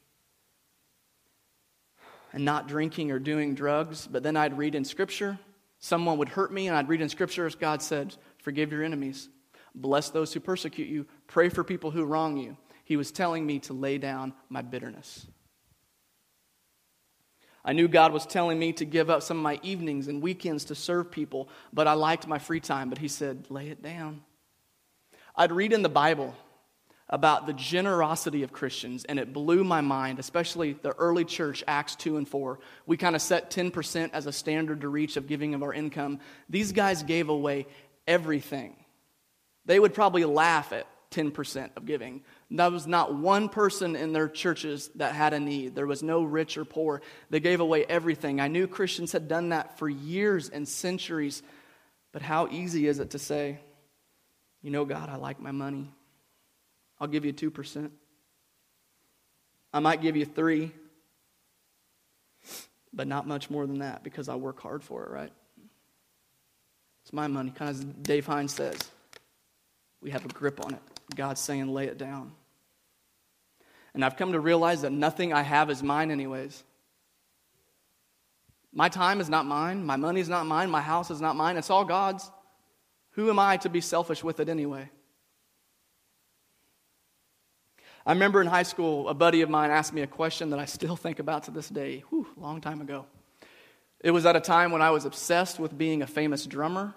and 2.33 2.45
not 2.45 2.69
drinking 2.69 3.11
or 3.11 3.19
doing 3.19 3.55
drugs. 3.55 4.07
But 4.07 4.23
then 4.23 4.37
I'd 4.37 4.59
read 4.59 4.75
in 4.75 4.85
Scripture, 4.85 5.39
someone 5.79 6.19
would 6.19 6.29
hurt 6.29 6.53
me, 6.53 6.69
and 6.69 6.77
I'd 6.77 6.89
read 6.89 7.01
in 7.01 7.09
Scripture 7.09 7.47
as 7.47 7.55
God 7.55 7.83
said, 7.83 8.15
Forgive 8.39 8.73
your 8.73 8.85
enemies, 8.85 9.29
bless 9.75 10.11
those 10.11 10.33
who 10.33 10.41
persecute 10.41 10.89
you, 10.89 11.07
pray 11.27 11.49
for 11.49 11.65
people 11.65 11.91
who 11.91 12.05
wrong 12.05 12.37
you. 12.37 12.57
He 12.85 12.97
was 12.97 13.13
telling 13.13 13.45
me 13.45 13.59
to 13.61 13.73
lay 13.73 13.99
down 13.99 14.33
my 14.49 14.63
bitterness. 14.63 15.27
I 17.65 17.75
knew 17.75 17.87
God 17.87 18.13
was 18.13 18.25
telling 18.25 18.59
me 18.59 18.73
to 18.75 18.87
give 18.87 19.11
up 19.11 19.23
some 19.23 19.37
of 19.37 19.43
my 19.43 19.61
evenings 19.63 20.09
and 20.09 20.23
weekends 20.23 20.65
to 20.67 20.75
serve 20.75 21.11
people, 21.11 21.51
but 21.73 21.87
I 21.87 21.93
liked 21.93 22.27
my 22.27 22.39
free 22.39 22.61
time. 22.61 22.89
But 22.89 22.99
He 22.99 23.09
said, 23.09 23.47
lay 23.51 23.69
it 23.69 23.83
down. 23.83 24.23
I'd 25.37 25.53
read 25.53 25.73
in 25.73 25.83
the 25.83 25.89
Bible 25.91 26.35
about 27.11 27.47
the 27.47 27.53
generosity 27.55 28.43
of 28.43 28.53
Christians, 28.53 29.05
and 29.05 29.19
it 29.19 29.33
blew 29.33 29.65
my 29.65 29.81
mind, 29.81 30.19
especially 30.19 30.75
the 30.75 30.93
early 30.93 31.25
church, 31.25 31.65
Acts 31.67 31.97
2 31.97 32.19
and 32.19 32.29
4. 32.29 32.59
We 32.87 32.97
kind 32.97 33.17
of 33.17 33.23
set 33.23 33.51
10% 33.51 34.11
as 34.13 34.27
a 34.27 34.33
standard 34.33 34.83
to 34.83 34.89
reach 34.89 35.17
of 35.17 35.27
giving 35.27 35.55
of 35.55 35.63
our 35.63 35.73
income. 35.73 36.21
These 36.51 36.73
guys 36.73 37.03
gave 37.03 37.29
away 37.31 37.67
everything. 38.07 38.77
They 39.65 39.81
would 39.81 39.95
probably 39.95 40.25
laugh 40.25 40.73
at 40.73 40.87
10% 41.11 41.71
of 41.77 41.87
giving. 41.87 42.23
There 42.51 42.71
was 42.71 42.87
not 42.87 43.15
one 43.15 43.49
person 43.49 43.97
in 43.97 44.13
their 44.13 44.29
churches 44.29 44.91
that 44.97 45.15
had 45.15 45.33
a 45.33 45.41
need. 45.41 45.75
There 45.75 45.87
was 45.87 46.03
no 46.03 46.23
rich 46.23 46.59
or 46.59 46.67
poor. 46.67 47.01
They 47.31 47.41
gave 47.41 47.61
away 47.61 47.85
everything. 47.87 48.41
I 48.41 48.49
knew 48.49 48.67
Christians 48.67 49.13
had 49.13 49.29
done 49.29 49.51
that 49.51 49.79
for 49.79 49.89
years 49.89 50.51
and 50.51 50.69
centuries. 50.69 51.43
But 52.13 52.23
how 52.23 52.49
easy 52.49 52.87
is 52.87 52.99
it 52.99 53.11
to 53.11 53.19
say, 53.19 53.61
you 54.63 54.71
know, 54.71 54.85
God, 54.85 55.09
I 55.09 55.17
like 55.17 55.41
my 55.41 55.53
money. 55.53 55.91
I'll 57.01 57.09
give 57.09 57.25
you 57.25 57.33
2%. 57.33 57.91
I 59.73 59.81
might 59.81 60.01
give 60.03 60.17
you 60.17 60.25
3 60.25 60.73
but 62.93 63.07
not 63.07 63.27
much 63.27 63.51
more 63.51 63.67
than 63.67 63.81
that 63.81 64.03
because 64.03 64.29
I 64.29 64.35
work 64.35 64.61
hard 64.61 64.83
for 64.83 65.05
it, 65.05 65.11
right? 65.11 65.33
It's 67.05 67.13
my 67.13 67.27
money. 67.27 67.51
Kind 67.51 67.71
of 67.71 67.77
as 67.77 67.85
Dave 67.85 68.27
Hines 68.27 68.53
says, 68.53 68.79
we 70.01 70.11
have 70.11 70.25
a 70.25 70.29
grip 70.29 70.65
on 70.65 70.75
it. 70.75 70.81
God's 71.15 71.41
saying, 71.41 71.69
lay 71.69 71.87
it 71.87 71.99
down. 71.99 72.33
And 73.95 74.05
I've 74.05 74.17
come 74.17 74.33
to 74.33 74.41
realize 74.41 74.83
that 74.83 74.93
nothing 74.93 75.33
I 75.33 75.43
have 75.43 75.71
is 75.71 75.83
mine, 75.83 76.11
anyways. 76.11 76.63
My 78.73 78.89
time 78.89 79.21
is 79.21 79.29
not 79.29 79.47
mine. 79.47 79.85
My 79.85 79.97
money 79.97 80.21
is 80.21 80.29
not 80.29 80.47
mine. 80.47 80.71
My 80.71 80.83
house 80.83 81.11
is 81.11 81.21
not 81.21 81.37
mine. 81.37 81.57
It's 81.57 81.71
all 81.71 81.85
God's. 81.85 82.31
Who 83.13 83.31
am 83.31 83.39
I 83.39 83.57
to 83.59 83.69
be 83.69 83.81
selfish 83.81 84.23
with 84.23 84.41
it 84.41 84.49
anyway? 84.49 84.91
I 88.09 88.13
remember 88.13 88.41
in 88.41 88.47
high 88.47 88.63
school, 88.63 89.07
a 89.11 89.13
buddy 89.13 89.43
of 89.43 89.51
mine 89.51 89.71
asked 89.71 89.93
me 89.93 90.01
a 90.01 90.07
question 90.07 90.49
that 90.49 90.59
I 90.59 90.65
still 90.65 90.97
think 91.05 91.19
about 91.19 91.43
to 91.43 91.51
this 91.51 91.69
day. 91.69 92.05
Whew, 92.09 92.27
long 92.39 92.63
time 92.63 92.81
ago. 92.81 93.05
It 94.01 94.13
was 94.13 94.25
at 94.25 94.35
a 94.35 94.41
time 94.41 94.73
when 94.73 94.81
I 94.81 94.91
was 94.93 95.05
obsessed 95.05 95.61
with 95.61 95.77
being 95.77 96.01
a 96.01 96.07
famous 96.07 96.47
drummer. 96.47 96.95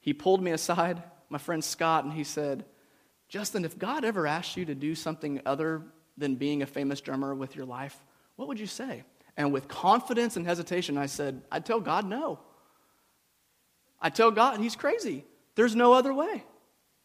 He 0.00 0.12
pulled 0.12 0.42
me 0.42 0.50
aside, 0.50 1.02
my 1.30 1.38
friend 1.38 1.64
Scott, 1.64 2.04
and 2.04 2.12
he 2.12 2.22
said, 2.22 2.66
Justin, 3.30 3.64
if 3.64 3.78
God 3.78 4.04
ever 4.04 4.26
asked 4.26 4.58
you 4.58 4.66
to 4.66 4.74
do 4.74 4.94
something 4.94 5.40
other 5.46 5.84
than 6.18 6.34
being 6.34 6.60
a 6.60 6.66
famous 6.66 7.00
drummer 7.00 7.34
with 7.34 7.56
your 7.56 7.64
life, 7.64 7.96
what 8.36 8.46
would 8.46 8.60
you 8.60 8.66
say? 8.66 9.04
And 9.38 9.54
with 9.54 9.68
confidence 9.68 10.36
and 10.36 10.44
hesitation, 10.44 10.98
I 10.98 11.06
said, 11.06 11.40
I'd 11.50 11.64
tell 11.64 11.80
God 11.80 12.06
no. 12.06 12.40
I'd 14.02 14.14
tell 14.14 14.30
God 14.30 14.60
he's 14.60 14.76
crazy. 14.76 15.24
There's 15.54 15.74
no 15.74 15.94
other 15.94 16.12
way. 16.12 16.44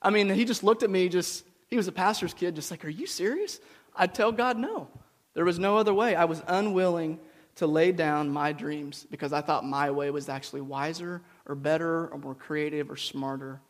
I 0.01 0.09
mean, 0.09 0.27
he 0.27 0.43
just 0.43 0.65
looked 0.65 0.83
at 0.83 0.89
me, 0.89 1.07
just, 1.07 1.45
he 1.67 1.75
was 1.75 1.87
a 1.87 1.91
pastor's 1.91 2.33
kid, 2.33 2.55
just 2.55 2.71
like, 2.71 2.85
Are 2.85 2.89
you 2.89 3.05
serious? 3.05 3.59
I'd 3.95 4.13
tell 4.13 4.31
God 4.31 4.57
no. 4.57 4.89
There 5.33 5.45
was 5.45 5.59
no 5.59 5.77
other 5.77 5.93
way. 5.93 6.15
I 6.15 6.25
was 6.25 6.41
unwilling 6.47 7.19
to 7.55 7.67
lay 7.67 7.91
down 7.91 8.29
my 8.29 8.53
dreams 8.53 9.05
because 9.09 9.33
I 9.33 9.41
thought 9.41 9.65
my 9.65 9.91
way 9.91 10.09
was 10.11 10.29
actually 10.29 10.61
wiser 10.61 11.21
or 11.45 11.55
better 11.55 12.07
or 12.07 12.17
more 12.17 12.35
creative 12.35 12.89
or 12.89 12.95
smarter 12.95 13.61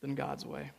than 0.00 0.14
God's 0.14 0.44
way. 0.44 0.70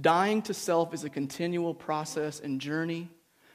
Dying 0.00 0.42
to 0.42 0.54
self 0.54 0.92
is 0.94 1.04
a 1.04 1.10
continual 1.10 1.74
process 1.74 2.40
and 2.40 2.60
journey 2.60 3.10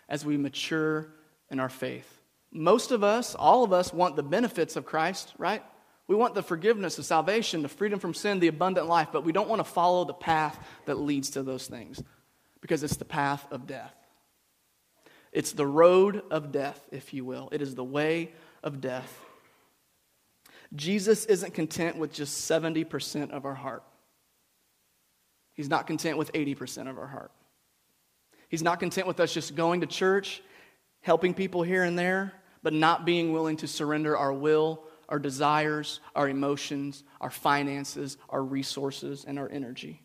as 0.08 0.26
we 0.26 0.38
mature 0.38 1.10
in 1.50 1.60
our 1.60 1.70
faith. 1.70 2.22
Most 2.52 2.92
of 2.92 3.04
us, 3.04 3.36
all 3.36 3.64
of 3.64 3.74
us, 3.74 3.94
want 3.94 4.16
the 4.16 4.24
benefits 4.24 4.76
of 4.76 4.86
Christ, 4.86 5.34
right? 5.38 5.64
We 6.10 6.16
want 6.16 6.34
the 6.34 6.42
forgiveness, 6.42 6.96
the 6.96 7.04
salvation, 7.04 7.62
the 7.62 7.70
freedom 7.70 8.00
from 8.00 8.16
sin, 8.16 8.40
the 8.40 8.48
abundant 8.48 8.88
life, 8.88 9.10
but 9.14 9.24
we 9.24 9.32
don't 9.32 9.48
want 9.48 9.60
to 9.60 9.64
follow 9.64 10.06
the 10.06 10.14
path 10.14 10.60
that 10.86 10.96
leads 10.96 11.30
to 11.32 11.44
those 11.44 11.68
things 11.68 12.02
because 12.62 12.82
it's 12.82 12.98
the 12.98 13.06
path 13.06 13.46
of 13.52 13.68
death. 13.68 13.94
It's 15.32 15.52
the 15.52 15.68
road 15.68 16.24
of 16.32 16.52
death, 16.52 16.82
if 16.92 17.14
you 17.14 17.26
will. 17.26 17.50
It 17.52 17.62
is 17.62 17.76
the 17.76 17.84
way 17.84 18.32
of 18.64 18.82
death. 18.82 19.24
Jesus 20.76 21.26
isn't 21.26 21.54
content 21.54 21.96
with 21.96 22.12
just 22.12 22.50
70% 22.50 23.30
of 23.30 23.46
our 23.46 23.54
heart. 23.54 23.84
He's 25.54 25.70
not 25.70 25.86
content 25.86 26.18
with 26.18 26.34
80% 26.34 26.90
of 26.90 26.98
our 26.98 27.06
heart. 27.06 27.32
He's 28.48 28.64
not 28.64 28.80
content 28.80 29.06
with 29.06 29.20
us 29.20 29.32
just 29.32 29.56
going 29.56 29.82
to 29.82 29.88
church, 29.88 30.42
helping 31.02 31.36
people 31.36 31.62
here 31.62 31.84
and 31.84 32.00
there, 32.00 32.34
but 32.64 32.74
not 32.74 33.06
being 33.06 33.32
willing 33.32 33.58
to 33.58 33.68
surrender 33.68 34.18
our 34.18 34.34
will, 34.34 34.84
our 35.10 35.20
desires, 35.20 36.00
our 36.16 36.30
emotions, 36.30 37.04
our 37.20 37.30
finances, 37.32 38.18
our 38.30 38.42
resources, 38.42 39.26
and 39.28 39.38
our 39.38 39.50
energy. 39.50 40.02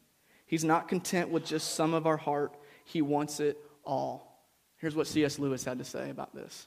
He's 0.46 0.64
not 0.64 0.88
content 0.88 1.28
with 1.30 1.44
just 1.44 1.74
some 1.74 1.94
of 1.94 2.06
our 2.06 2.16
heart, 2.16 2.54
He 2.84 3.02
wants 3.02 3.38
it 3.38 3.58
all. 3.84 4.34
Here's 4.78 4.96
what 4.96 5.06
C.S. 5.06 5.38
Lewis 5.38 5.64
had 5.64 5.78
to 5.78 5.84
say 5.84 6.10
about 6.10 6.34
this 6.34 6.66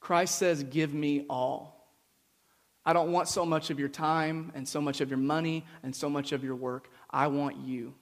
Christ 0.00 0.38
says, 0.38 0.62
Give 0.62 0.94
me 0.94 1.26
all. 1.28 1.74
I 2.86 2.94
don't 2.94 3.12
want 3.12 3.28
so 3.28 3.44
much 3.44 3.68
of 3.68 3.78
your 3.78 3.90
time 3.90 4.50
and 4.54 4.66
so 4.66 4.80
much 4.80 5.02
of 5.02 5.10
your 5.10 5.18
money 5.18 5.66
and 5.82 5.94
so 5.94 6.08
much 6.08 6.32
of 6.32 6.42
your 6.42 6.54
work. 6.54 6.88
I 7.10 7.26
want 7.26 7.58
you. 7.58 7.94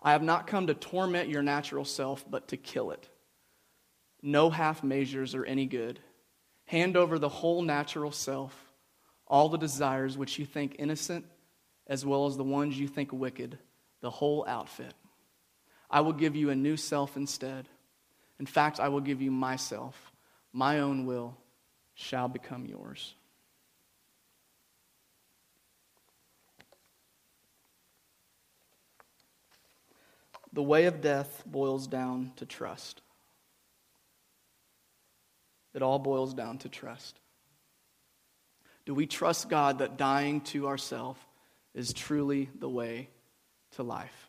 I 0.00 0.12
have 0.12 0.22
not 0.22 0.46
come 0.46 0.68
to 0.68 0.74
torment 0.74 1.28
your 1.28 1.42
natural 1.42 1.84
self, 1.84 2.24
but 2.30 2.48
to 2.48 2.56
kill 2.56 2.92
it. 2.92 3.08
No 4.22 4.50
half 4.50 4.84
measures 4.84 5.34
are 5.34 5.44
any 5.44 5.66
good. 5.66 5.98
Hand 6.66 6.96
over 6.96 7.18
the 7.18 7.28
whole 7.28 7.62
natural 7.62 8.12
self, 8.12 8.72
all 9.26 9.48
the 9.48 9.58
desires 9.58 10.16
which 10.16 10.38
you 10.38 10.46
think 10.46 10.76
innocent, 10.78 11.26
as 11.86 12.06
well 12.06 12.26
as 12.26 12.36
the 12.36 12.44
ones 12.44 12.78
you 12.78 12.88
think 12.88 13.12
wicked, 13.12 13.58
the 14.00 14.10
whole 14.10 14.44
outfit. 14.48 14.94
I 15.90 16.00
will 16.00 16.14
give 16.14 16.34
you 16.34 16.48
a 16.48 16.54
new 16.54 16.76
self 16.78 17.16
instead. 17.16 17.68
In 18.40 18.46
fact, 18.46 18.80
I 18.80 18.88
will 18.88 19.00
give 19.00 19.20
you 19.20 19.30
myself. 19.30 20.10
My 20.52 20.80
own 20.80 21.04
will 21.04 21.36
shall 21.94 22.28
become 22.28 22.64
yours. 22.64 23.14
The 30.54 30.62
way 30.62 30.86
of 30.86 31.00
death 31.00 31.42
boils 31.46 31.86
down 31.86 32.32
to 32.36 32.46
trust. 32.46 33.01
It 35.74 35.82
all 35.82 35.98
boils 35.98 36.34
down 36.34 36.58
to 36.58 36.68
trust. 36.68 37.18
Do 38.84 38.94
we 38.94 39.06
trust 39.06 39.48
God 39.48 39.78
that 39.78 39.96
dying 39.96 40.40
to 40.42 40.66
ourselves 40.66 41.20
is 41.74 41.92
truly 41.92 42.50
the 42.58 42.68
way 42.68 43.08
to 43.72 43.82
life? 43.82 44.28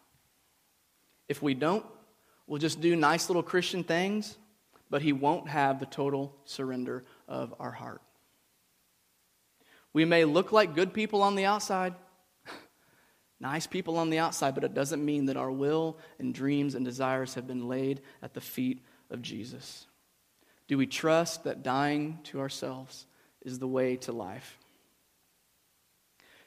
If 1.27 1.41
we 1.41 1.53
don't, 1.53 1.85
we'll 2.47 2.59
just 2.59 2.79
do 2.79 2.95
nice 2.95 3.29
little 3.29 3.43
Christian 3.43 3.83
things, 3.83 4.37
but 4.89 5.01
He 5.01 5.11
won't 5.11 5.49
have 5.49 5.79
the 5.79 5.85
total 5.85 6.35
surrender 6.45 7.03
of 7.27 7.53
our 7.59 7.71
heart. 7.71 8.01
We 9.91 10.05
may 10.05 10.25
look 10.25 10.51
like 10.51 10.75
good 10.75 10.93
people 10.93 11.21
on 11.23 11.35
the 11.35 11.45
outside, 11.45 11.93
nice 13.39 13.67
people 13.67 13.97
on 13.97 14.09
the 14.09 14.19
outside, 14.19 14.55
but 14.55 14.63
it 14.63 14.73
doesn't 14.73 15.03
mean 15.03 15.25
that 15.25 15.37
our 15.37 15.51
will 15.51 15.97
and 16.19 16.33
dreams 16.33 16.75
and 16.75 16.85
desires 16.85 17.35
have 17.35 17.47
been 17.47 17.67
laid 17.67 18.01
at 18.21 18.33
the 18.33 18.41
feet 18.41 18.83
of 19.09 19.21
Jesus. 19.21 19.87
Do 20.73 20.77
we 20.79 20.87
trust 20.87 21.43
that 21.43 21.61
dying 21.61 22.17
to 22.23 22.39
ourselves 22.39 23.05
is 23.43 23.59
the 23.59 23.67
way 23.67 23.95
to 23.97 24.11
life? 24.11 24.57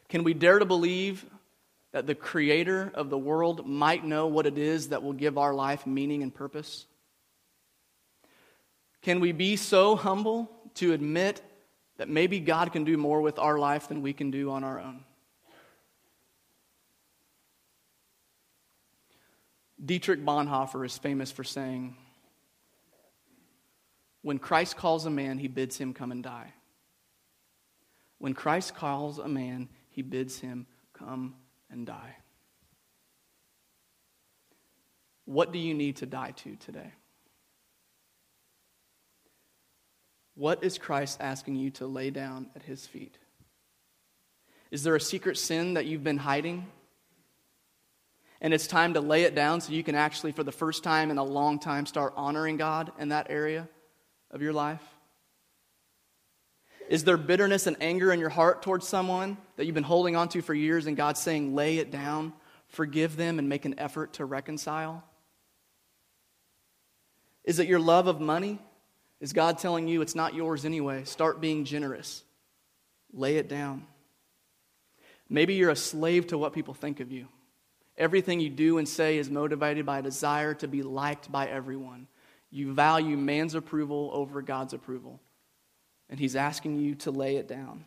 Can 0.08 0.24
we 0.24 0.34
dare 0.34 0.58
to 0.58 0.64
believe 0.64 1.24
that 1.92 2.08
the 2.08 2.16
creator 2.16 2.90
of 2.92 3.08
the 3.08 3.16
world 3.16 3.68
might 3.68 4.04
know 4.04 4.26
what 4.26 4.44
it 4.44 4.58
is 4.58 4.88
that 4.88 5.04
will 5.04 5.12
give 5.12 5.38
our 5.38 5.54
life 5.54 5.86
meaning 5.86 6.24
and 6.24 6.34
purpose? 6.34 6.86
Can 9.00 9.20
we 9.20 9.30
be 9.30 9.54
so 9.54 9.94
humble 9.94 10.50
to 10.74 10.92
admit 10.92 11.40
that 11.96 12.08
maybe 12.08 12.40
God 12.40 12.72
can 12.72 12.82
do 12.82 12.96
more 12.96 13.20
with 13.20 13.38
our 13.38 13.60
life 13.60 13.86
than 13.86 14.02
we 14.02 14.12
can 14.12 14.32
do 14.32 14.50
on 14.50 14.64
our 14.64 14.80
own? 14.80 15.04
Dietrich 19.84 20.24
Bonhoeffer 20.24 20.84
is 20.84 20.98
famous 20.98 21.30
for 21.30 21.44
saying, 21.44 21.96
When 24.26 24.40
Christ 24.40 24.76
calls 24.76 25.06
a 25.06 25.10
man, 25.10 25.38
he 25.38 25.46
bids 25.46 25.78
him 25.78 25.94
come 25.94 26.10
and 26.10 26.20
die. 26.20 26.52
When 28.18 28.34
Christ 28.34 28.74
calls 28.74 29.20
a 29.20 29.28
man, 29.28 29.68
he 29.88 30.02
bids 30.02 30.40
him 30.40 30.66
come 30.92 31.36
and 31.70 31.86
die. 31.86 32.16
What 35.26 35.52
do 35.52 35.60
you 35.60 35.74
need 35.74 35.98
to 35.98 36.06
die 36.06 36.32
to 36.38 36.56
today? 36.56 36.90
What 40.34 40.64
is 40.64 40.76
Christ 40.76 41.18
asking 41.20 41.54
you 41.54 41.70
to 41.70 41.86
lay 41.86 42.10
down 42.10 42.48
at 42.56 42.64
his 42.64 42.84
feet? 42.84 43.18
Is 44.72 44.82
there 44.82 44.96
a 44.96 45.00
secret 45.00 45.38
sin 45.38 45.74
that 45.74 45.86
you've 45.86 46.02
been 46.02 46.18
hiding? 46.18 46.66
And 48.40 48.52
it's 48.52 48.66
time 48.66 48.94
to 48.94 49.00
lay 49.00 49.22
it 49.22 49.36
down 49.36 49.60
so 49.60 49.72
you 49.72 49.84
can 49.84 49.94
actually, 49.94 50.32
for 50.32 50.42
the 50.42 50.50
first 50.50 50.82
time 50.82 51.12
in 51.12 51.18
a 51.18 51.22
long 51.22 51.60
time, 51.60 51.86
start 51.86 52.12
honoring 52.16 52.56
God 52.56 52.90
in 52.98 53.10
that 53.10 53.28
area 53.30 53.68
of 54.30 54.42
your 54.42 54.52
life? 54.52 54.82
Is 56.88 57.04
there 57.04 57.16
bitterness 57.16 57.66
and 57.66 57.76
anger 57.80 58.12
in 58.12 58.20
your 58.20 58.28
heart 58.28 58.62
towards 58.62 58.86
someone 58.86 59.36
that 59.56 59.66
you've 59.66 59.74
been 59.74 59.82
holding 59.82 60.14
on 60.14 60.28
to 60.30 60.42
for 60.42 60.54
years 60.54 60.86
and 60.86 60.96
God's 60.96 61.20
saying, 61.20 61.54
lay 61.54 61.78
it 61.78 61.90
down, 61.90 62.32
forgive 62.68 63.16
them, 63.16 63.38
and 63.38 63.48
make 63.48 63.64
an 63.64 63.78
effort 63.78 64.14
to 64.14 64.24
reconcile? 64.24 65.02
Is 67.44 67.58
it 67.58 67.68
your 67.68 67.80
love 67.80 68.06
of 68.06 68.20
money? 68.20 68.60
Is 69.20 69.32
God 69.32 69.58
telling 69.58 69.88
you 69.88 70.02
it's 70.02 70.14
not 70.14 70.34
yours 70.34 70.64
anyway? 70.64 71.04
Start 71.04 71.40
being 71.40 71.64
generous. 71.64 72.22
Lay 73.12 73.36
it 73.36 73.48
down. 73.48 73.86
Maybe 75.28 75.54
you're 75.54 75.70
a 75.70 75.76
slave 75.76 76.28
to 76.28 76.38
what 76.38 76.52
people 76.52 76.74
think 76.74 77.00
of 77.00 77.10
you. 77.10 77.26
Everything 77.96 78.40
you 78.40 78.50
do 78.50 78.78
and 78.78 78.88
say 78.88 79.16
is 79.18 79.30
motivated 79.30 79.86
by 79.86 79.98
a 79.98 80.02
desire 80.02 80.54
to 80.54 80.68
be 80.68 80.82
liked 80.82 81.32
by 81.32 81.46
everyone. 81.46 82.08
You 82.50 82.72
value 82.72 83.16
man's 83.16 83.54
approval 83.54 84.10
over 84.12 84.42
God's 84.42 84.72
approval 84.72 85.20
and 86.08 86.18
he's 86.18 86.36
asking 86.36 86.76
you 86.76 86.94
to 86.96 87.10
lay 87.10 87.36
it 87.36 87.48
down. 87.48 87.84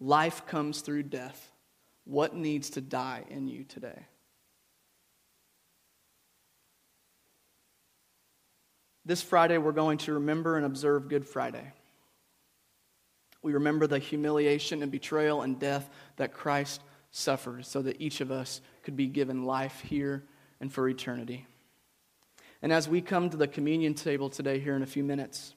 Life 0.00 0.46
comes 0.46 0.80
through 0.80 1.04
death. 1.04 1.50
What 2.04 2.34
needs 2.34 2.70
to 2.70 2.80
die 2.80 3.24
in 3.28 3.48
you 3.48 3.64
today? 3.64 4.06
This 9.04 9.22
Friday, 9.22 9.58
we're 9.58 9.72
going 9.72 9.98
to 9.98 10.14
remember 10.14 10.56
and 10.56 10.66
observe 10.66 11.08
Good 11.08 11.26
Friday. 11.26 11.72
We 13.42 13.54
remember 13.54 13.86
the 13.86 13.98
humiliation 13.98 14.82
and 14.82 14.92
betrayal 14.92 15.42
and 15.42 15.58
death 15.58 15.88
that 16.16 16.34
Christ 16.34 16.82
suffered 17.10 17.64
so 17.64 17.82
that 17.82 18.00
each 18.00 18.20
of 18.20 18.30
us 18.30 18.60
could 18.82 18.96
be 18.96 19.06
given 19.06 19.44
life 19.44 19.80
here 19.80 20.24
and 20.60 20.72
for 20.72 20.88
eternity. 20.88 21.46
And 22.62 22.72
as 22.72 22.88
we 22.88 23.00
come 23.00 23.30
to 23.30 23.36
the 23.36 23.48
communion 23.48 23.94
table 23.94 24.30
today, 24.30 24.58
here 24.58 24.74
in 24.74 24.82
a 24.82 24.86
few 24.86 25.04
minutes, 25.04 25.54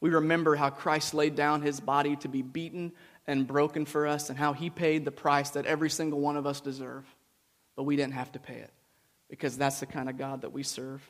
we 0.00 0.10
remember 0.10 0.54
how 0.54 0.70
Christ 0.70 1.14
laid 1.14 1.34
down 1.34 1.62
his 1.62 1.80
body 1.80 2.16
to 2.16 2.28
be 2.28 2.42
beaten 2.42 2.92
and 3.26 3.46
broken 3.46 3.84
for 3.84 4.06
us, 4.06 4.30
and 4.30 4.38
how 4.38 4.52
he 4.52 4.70
paid 4.70 5.04
the 5.04 5.10
price 5.10 5.50
that 5.50 5.66
every 5.66 5.90
single 5.90 6.20
one 6.20 6.36
of 6.36 6.46
us 6.46 6.60
deserve. 6.60 7.04
But 7.74 7.82
we 7.82 7.96
didn't 7.96 8.14
have 8.14 8.30
to 8.32 8.38
pay 8.38 8.58
it 8.58 8.70
because 9.28 9.58
that's 9.58 9.80
the 9.80 9.86
kind 9.86 10.08
of 10.08 10.16
God 10.16 10.42
that 10.42 10.52
we 10.52 10.62
serve. 10.62 11.02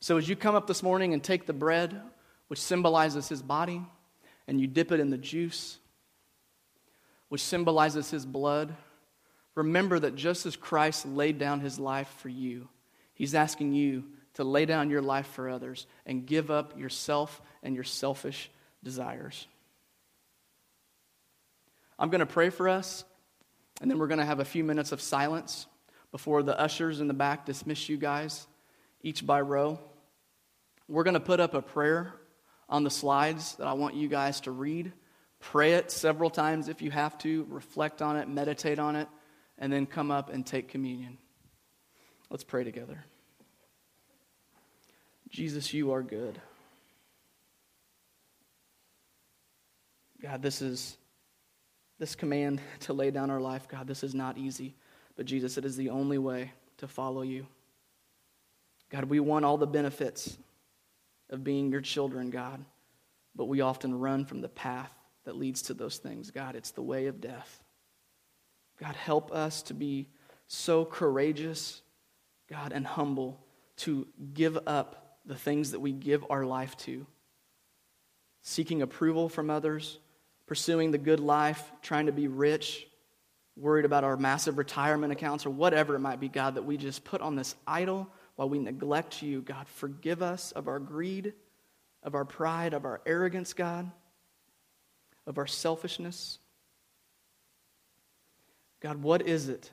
So 0.00 0.16
as 0.16 0.28
you 0.28 0.34
come 0.34 0.54
up 0.54 0.66
this 0.66 0.82
morning 0.82 1.12
and 1.12 1.22
take 1.22 1.44
the 1.44 1.52
bread, 1.52 2.00
which 2.48 2.60
symbolizes 2.60 3.28
his 3.28 3.42
body, 3.42 3.82
and 4.48 4.58
you 4.58 4.66
dip 4.66 4.92
it 4.92 5.00
in 5.00 5.10
the 5.10 5.18
juice, 5.18 5.78
which 7.28 7.42
symbolizes 7.42 8.10
his 8.10 8.24
blood, 8.24 8.74
remember 9.54 9.98
that 9.98 10.14
just 10.14 10.46
as 10.46 10.56
Christ 10.56 11.04
laid 11.04 11.38
down 11.38 11.60
his 11.60 11.78
life 11.78 12.08
for 12.18 12.30
you, 12.30 12.68
he's 13.12 13.34
asking 13.34 13.74
you 13.74 14.04
to 14.36 14.44
lay 14.44 14.66
down 14.66 14.90
your 14.90 15.02
life 15.02 15.26
for 15.28 15.48
others 15.48 15.86
and 16.04 16.26
give 16.26 16.50
up 16.50 16.78
yourself 16.78 17.42
and 17.62 17.74
your 17.74 17.84
selfish 17.84 18.50
desires. 18.84 19.46
I'm 21.98 22.10
going 22.10 22.20
to 22.20 22.26
pray 22.26 22.50
for 22.50 22.68
us, 22.68 23.04
and 23.80 23.90
then 23.90 23.98
we're 23.98 24.06
going 24.06 24.20
to 24.20 24.26
have 24.26 24.40
a 24.40 24.44
few 24.44 24.62
minutes 24.62 24.92
of 24.92 25.00
silence 25.00 25.66
before 26.12 26.42
the 26.42 26.58
ushers 26.58 27.00
in 27.00 27.08
the 27.08 27.14
back 27.14 27.46
dismiss 27.46 27.88
you 27.88 27.96
guys, 27.96 28.46
each 29.02 29.26
by 29.26 29.40
row. 29.40 29.80
We're 30.86 31.04
going 31.04 31.14
to 31.14 31.20
put 31.20 31.40
up 31.40 31.54
a 31.54 31.62
prayer 31.62 32.12
on 32.68 32.84
the 32.84 32.90
slides 32.90 33.54
that 33.56 33.66
I 33.66 33.72
want 33.72 33.94
you 33.94 34.08
guys 34.08 34.42
to 34.42 34.50
read. 34.50 34.92
Pray 35.40 35.72
it 35.72 35.90
several 35.90 36.28
times 36.28 36.68
if 36.68 36.82
you 36.82 36.90
have 36.90 37.16
to, 37.18 37.46
reflect 37.48 38.02
on 38.02 38.16
it, 38.16 38.28
meditate 38.28 38.78
on 38.78 38.96
it, 38.96 39.08
and 39.58 39.72
then 39.72 39.86
come 39.86 40.10
up 40.10 40.30
and 40.30 40.44
take 40.44 40.68
communion. 40.68 41.16
Let's 42.28 42.44
pray 42.44 42.64
together. 42.64 43.04
Jesus, 45.36 45.74
you 45.74 45.92
are 45.92 46.02
good. 46.02 46.40
God, 50.22 50.40
this 50.40 50.62
is 50.62 50.96
this 51.98 52.14
command 52.14 52.62
to 52.80 52.94
lay 52.94 53.10
down 53.10 53.28
our 53.28 53.38
life, 53.38 53.68
God, 53.68 53.86
this 53.86 54.02
is 54.02 54.14
not 54.14 54.38
easy. 54.38 54.74
But 55.14 55.26
Jesus, 55.26 55.58
it 55.58 55.66
is 55.66 55.76
the 55.76 55.90
only 55.90 56.16
way 56.16 56.52
to 56.78 56.88
follow 56.88 57.20
you. 57.20 57.46
God, 58.88 59.04
we 59.04 59.20
want 59.20 59.44
all 59.44 59.58
the 59.58 59.66
benefits 59.66 60.38
of 61.28 61.44
being 61.44 61.70
your 61.70 61.82
children, 61.82 62.30
God, 62.30 62.64
but 63.34 63.44
we 63.44 63.60
often 63.60 63.98
run 63.98 64.24
from 64.24 64.40
the 64.40 64.48
path 64.48 64.94
that 65.26 65.36
leads 65.36 65.60
to 65.62 65.74
those 65.74 65.98
things. 65.98 66.30
God, 66.30 66.56
it's 66.56 66.70
the 66.70 66.80
way 66.80 67.08
of 67.08 67.20
death. 67.20 67.62
God, 68.80 68.96
help 68.96 69.32
us 69.32 69.60
to 69.64 69.74
be 69.74 70.08
so 70.46 70.86
courageous, 70.86 71.82
God, 72.48 72.72
and 72.72 72.86
humble 72.86 73.38
to 73.76 74.06
give 74.32 74.58
up 74.66 75.02
the 75.26 75.34
things 75.34 75.72
that 75.72 75.80
we 75.80 75.92
give 75.92 76.24
our 76.30 76.44
life 76.44 76.76
to. 76.78 77.06
Seeking 78.42 78.82
approval 78.82 79.28
from 79.28 79.50
others, 79.50 79.98
pursuing 80.46 80.92
the 80.92 80.98
good 80.98 81.20
life, 81.20 81.70
trying 81.82 82.06
to 82.06 82.12
be 82.12 82.28
rich, 82.28 82.86
worried 83.56 83.84
about 83.84 84.04
our 84.04 84.16
massive 84.16 84.58
retirement 84.58 85.12
accounts, 85.12 85.46
or 85.46 85.50
whatever 85.50 85.96
it 85.96 86.00
might 86.00 86.20
be, 86.20 86.28
God, 86.28 86.54
that 86.54 86.64
we 86.64 86.76
just 86.76 87.04
put 87.04 87.20
on 87.20 87.34
this 87.34 87.54
idol 87.66 88.08
while 88.36 88.48
we 88.48 88.58
neglect 88.58 89.22
you. 89.22 89.40
God, 89.40 89.66
forgive 89.66 90.22
us 90.22 90.52
of 90.52 90.68
our 90.68 90.78
greed, 90.78 91.32
of 92.02 92.14
our 92.14 92.24
pride, 92.24 92.74
of 92.74 92.84
our 92.84 93.00
arrogance, 93.04 93.52
God, 93.52 93.90
of 95.26 95.38
our 95.38 95.46
selfishness. 95.46 96.38
God, 98.80 99.02
what 99.02 99.22
is 99.22 99.48
it 99.48 99.70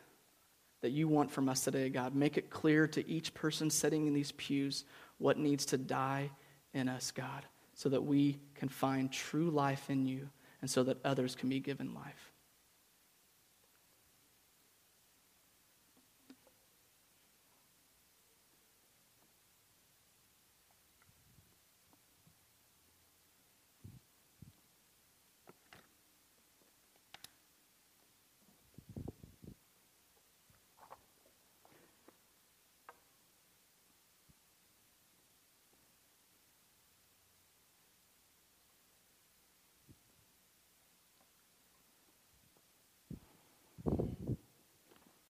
that 0.81 0.91
you 0.91 1.07
want 1.07 1.29
from 1.29 1.47
us 1.47 1.63
today, 1.63 1.89
God? 1.89 2.15
Make 2.15 2.37
it 2.37 2.49
clear 2.49 2.87
to 2.87 3.07
each 3.07 3.33
person 3.33 3.69
sitting 3.69 4.07
in 4.07 4.13
these 4.13 4.31
pews 4.31 4.85
what 5.17 5.37
needs 5.37 5.65
to 5.67 5.77
die 5.77 6.31
in 6.73 6.89
us, 6.89 7.11
God, 7.11 7.45
so 7.73 7.89
that 7.89 8.03
we 8.03 8.39
can 8.55 8.69
find 8.69 9.11
true 9.11 9.49
life 9.49 9.89
in 9.89 10.05
you 10.05 10.29
and 10.61 10.69
so 10.69 10.83
that 10.83 10.97
others 11.05 11.35
can 11.35 11.49
be 11.49 11.59
given 11.59 11.93
life. 11.93 12.32